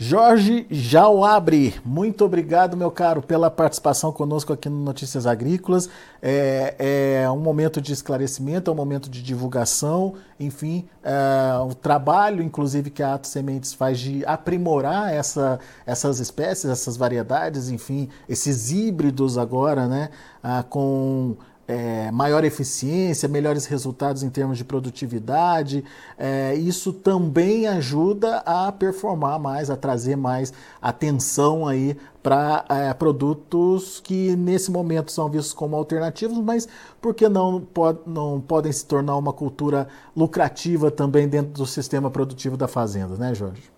Jorge 0.00 0.64
Jauabre, 0.70 1.74
muito 1.84 2.24
obrigado, 2.24 2.76
meu 2.76 2.88
caro, 2.88 3.20
pela 3.20 3.50
participação 3.50 4.12
conosco 4.12 4.52
aqui 4.52 4.68
no 4.68 4.78
Notícias 4.78 5.26
Agrícolas. 5.26 5.90
É, 6.22 7.22
é 7.24 7.30
um 7.32 7.40
momento 7.40 7.80
de 7.80 7.92
esclarecimento, 7.92 8.70
é 8.70 8.72
um 8.72 8.76
momento 8.76 9.10
de 9.10 9.20
divulgação, 9.20 10.14
enfim, 10.38 10.86
é, 11.02 11.58
o 11.68 11.74
trabalho, 11.74 12.44
inclusive, 12.44 12.90
que 12.90 13.02
a 13.02 13.14
Ato 13.14 13.26
Sementes 13.26 13.74
faz 13.74 13.98
de 13.98 14.24
aprimorar 14.24 15.12
essa, 15.12 15.58
essas 15.84 16.20
espécies, 16.20 16.66
essas 16.66 16.96
variedades, 16.96 17.68
enfim, 17.68 18.08
esses 18.28 18.70
híbridos 18.70 19.36
agora, 19.36 19.88
né, 19.88 20.10
ah, 20.40 20.62
com 20.62 21.36
é, 21.68 22.10
maior 22.10 22.44
eficiência, 22.44 23.28
melhores 23.28 23.66
resultados 23.66 24.22
em 24.22 24.30
termos 24.30 24.56
de 24.56 24.64
produtividade. 24.64 25.84
É, 26.16 26.54
isso 26.54 26.94
também 26.94 27.66
ajuda 27.66 28.38
a 28.38 28.72
performar 28.72 29.38
mais, 29.38 29.68
a 29.68 29.76
trazer 29.76 30.16
mais 30.16 30.52
atenção 30.80 31.68
aí 31.68 31.94
para 32.22 32.64
é, 32.70 32.92
produtos 32.94 34.00
que 34.00 34.34
nesse 34.34 34.70
momento 34.70 35.12
são 35.12 35.28
vistos 35.28 35.52
como 35.52 35.76
alternativos, 35.76 36.38
mas 36.38 36.66
por 37.00 37.14
que 37.14 37.28
não, 37.28 37.66
não 38.06 38.40
podem 38.40 38.72
se 38.72 38.86
tornar 38.86 39.16
uma 39.16 39.32
cultura 39.32 39.86
lucrativa 40.16 40.90
também 40.90 41.28
dentro 41.28 41.52
do 41.52 41.66
sistema 41.66 42.10
produtivo 42.10 42.56
da 42.56 42.66
fazenda, 42.66 43.14
né, 43.16 43.34
Jorge? 43.34 43.70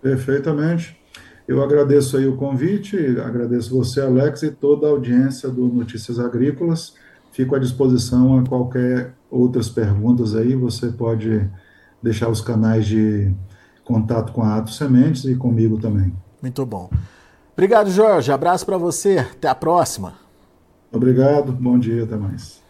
Perfeitamente. 0.00 0.98
Eu 1.46 1.62
agradeço 1.62 2.16
aí 2.16 2.26
o 2.26 2.36
convite, 2.36 2.96
agradeço 3.20 3.76
você, 3.76 4.00
Alex, 4.00 4.42
e 4.42 4.50
toda 4.50 4.86
a 4.86 4.90
audiência 4.90 5.48
do 5.48 5.66
Notícias 5.66 6.18
Agrícolas. 6.18 6.94
Fico 7.40 7.56
à 7.56 7.58
disposição 7.58 8.38
a 8.38 8.44
qualquer 8.46 9.14
outras 9.30 9.66
perguntas 9.66 10.36
aí, 10.36 10.54
você 10.54 10.88
pode 10.88 11.50
deixar 12.02 12.28
os 12.28 12.42
canais 12.42 12.84
de 12.84 13.34
contato 13.82 14.30
com 14.30 14.42
a 14.42 14.58
Ato 14.58 14.70
Sementes 14.70 15.24
e 15.24 15.34
comigo 15.34 15.80
também. 15.80 16.12
Muito 16.42 16.66
bom. 16.66 16.90
Obrigado, 17.54 17.90
Jorge. 17.90 18.30
Abraço 18.30 18.66
para 18.66 18.76
você. 18.76 19.20
Até 19.20 19.48
a 19.48 19.54
próxima. 19.54 20.16
Obrigado. 20.92 21.50
Bom 21.50 21.78
dia. 21.78 22.04
Até 22.04 22.14
mais. 22.14 22.60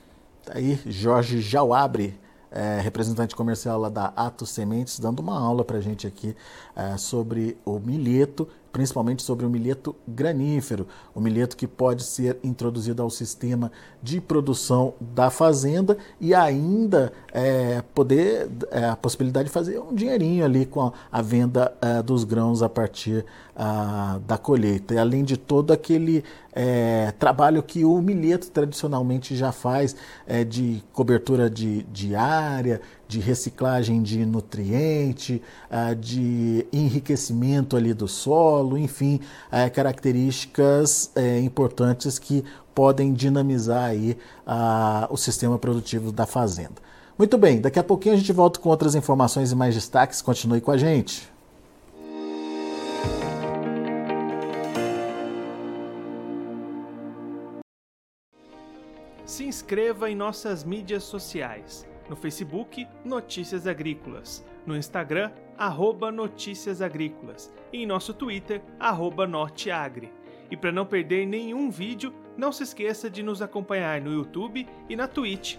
Tá 0.46 0.52
aí, 0.54 0.78
Jorge 0.86 1.40
Jauabre, 1.40 2.16
é, 2.48 2.78
representante 2.80 3.34
comercial 3.34 3.76
lá 3.76 3.88
da 3.88 4.12
Ato 4.14 4.46
Sementes, 4.46 5.00
dando 5.00 5.18
uma 5.18 5.36
aula 5.36 5.64
para 5.64 5.78
a 5.78 5.80
gente 5.80 6.06
aqui 6.06 6.36
é, 6.76 6.96
sobre 6.96 7.58
o 7.64 7.80
milheto 7.80 8.46
principalmente 8.72 9.22
sobre 9.22 9.44
o 9.44 9.50
milheto 9.50 9.94
granífero, 10.06 10.86
o 11.14 11.20
milheto 11.20 11.56
que 11.56 11.66
pode 11.66 12.04
ser 12.04 12.38
introduzido 12.42 13.02
ao 13.02 13.10
sistema 13.10 13.70
de 14.02 14.20
produção 14.20 14.94
da 15.00 15.30
fazenda 15.30 15.98
e 16.20 16.34
ainda 16.34 17.12
é, 17.32 17.82
poder 17.94 18.48
é, 18.70 18.86
a 18.86 18.96
possibilidade 18.96 19.48
de 19.48 19.52
fazer 19.52 19.78
um 19.78 19.94
dinheirinho 19.94 20.44
ali 20.44 20.66
com 20.66 20.82
a, 20.82 20.92
a 21.10 21.22
venda 21.22 21.72
é, 21.80 22.02
dos 22.02 22.24
grãos 22.24 22.62
a 22.62 22.68
partir 22.68 23.24
a, 23.54 24.18
da 24.26 24.38
colheita. 24.38 24.94
E 24.94 24.98
além 24.98 25.24
de 25.24 25.36
todo 25.36 25.72
aquele 25.72 26.24
é, 26.52 27.12
trabalho 27.18 27.62
que 27.62 27.84
o 27.84 28.00
milheto 28.00 28.50
tradicionalmente 28.50 29.36
já 29.36 29.52
faz 29.52 29.94
é, 30.26 30.44
de 30.44 30.82
cobertura 30.92 31.48
de, 31.48 31.82
de 31.84 32.14
área, 32.14 32.80
de 33.06 33.18
reciclagem 33.18 34.02
de 34.02 34.24
nutriente, 34.24 35.42
ah, 35.68 35.94
de 35.94 36.64
enriquecimento 36.72 37.76
ali 37.76 37.92
do 37.92 38.06
solo, 38.06 38.78
enfim, 38.78 39.20
ah, 39.50 39.68
características 39.68 41.10
importantes 41.42 42.20
que 42.20 42.44
podem 42.72 43.12
dinamizar 43.12 43.90
aí 43.90 44.16
ah, 44.46 45.08
o 45.10 45.16
sistema 45.16 45.58
produtivo 45.58 46.12
da 46.12 46.24
fazenda. 46.24 46.89
Muito 47.20 47.36
bem, 47.36 47.60
daqui 47.60 47.78
a 47.78 47.84
pouquinho 47.84 48.14
a 48.14 48.16
gente 48.16 48.32
volta 48.32 48.58
com 48.58 48.70
outras 48.70 48.94
informações 48.94 49.52
e 49.52 49.54
mais 49.54 49.74
destaques. 49.74 50.22
Continue 50.22 50.58
com 50.62 50.70
a 50.70 50.78
gente. 50.78 51.30
Se 59.26 59.44
inscreva 59.44 60.10
em 60.10 60.14
nossas 60.14 60.64
mídias 60.64 61.02
sociais. 61.02 61.86
No 62.08 62.16
Facebook, 62.16 62.88
Notícias 63.04 63.66
Agrícolas. 63.66 64.42
No 64.64 64.74
Instagram, 64.74 65.30
arroba 65.58 66.10
Notícias 66.10 66.80
Agrícolas. 66.80 67.52
E 67.70 67.82
em 67.82 67.86
nosso 67.86 68.14
Twitter, 68.14 68.62
arroba 68.78 69.26
Norteagri. 69.26 70.10
E 70.50 70.56
para 70.56 70.72
não 70.72 70.86
perder 70.86 71.26
nenhum 71.26 71.70
vídeo, 71.70 72.14
não 72.34 72.50
se 72.50 72.62
esqueça 72.62 73.10
de 73.10 73.22
nos 73.22 73.42
acompanhar 73.42 74.00
no 74.00 74.10
YouTube 74.10 74.66
e 74.88 74.96
na 74.96 75.06
Twitch 75.06 75.58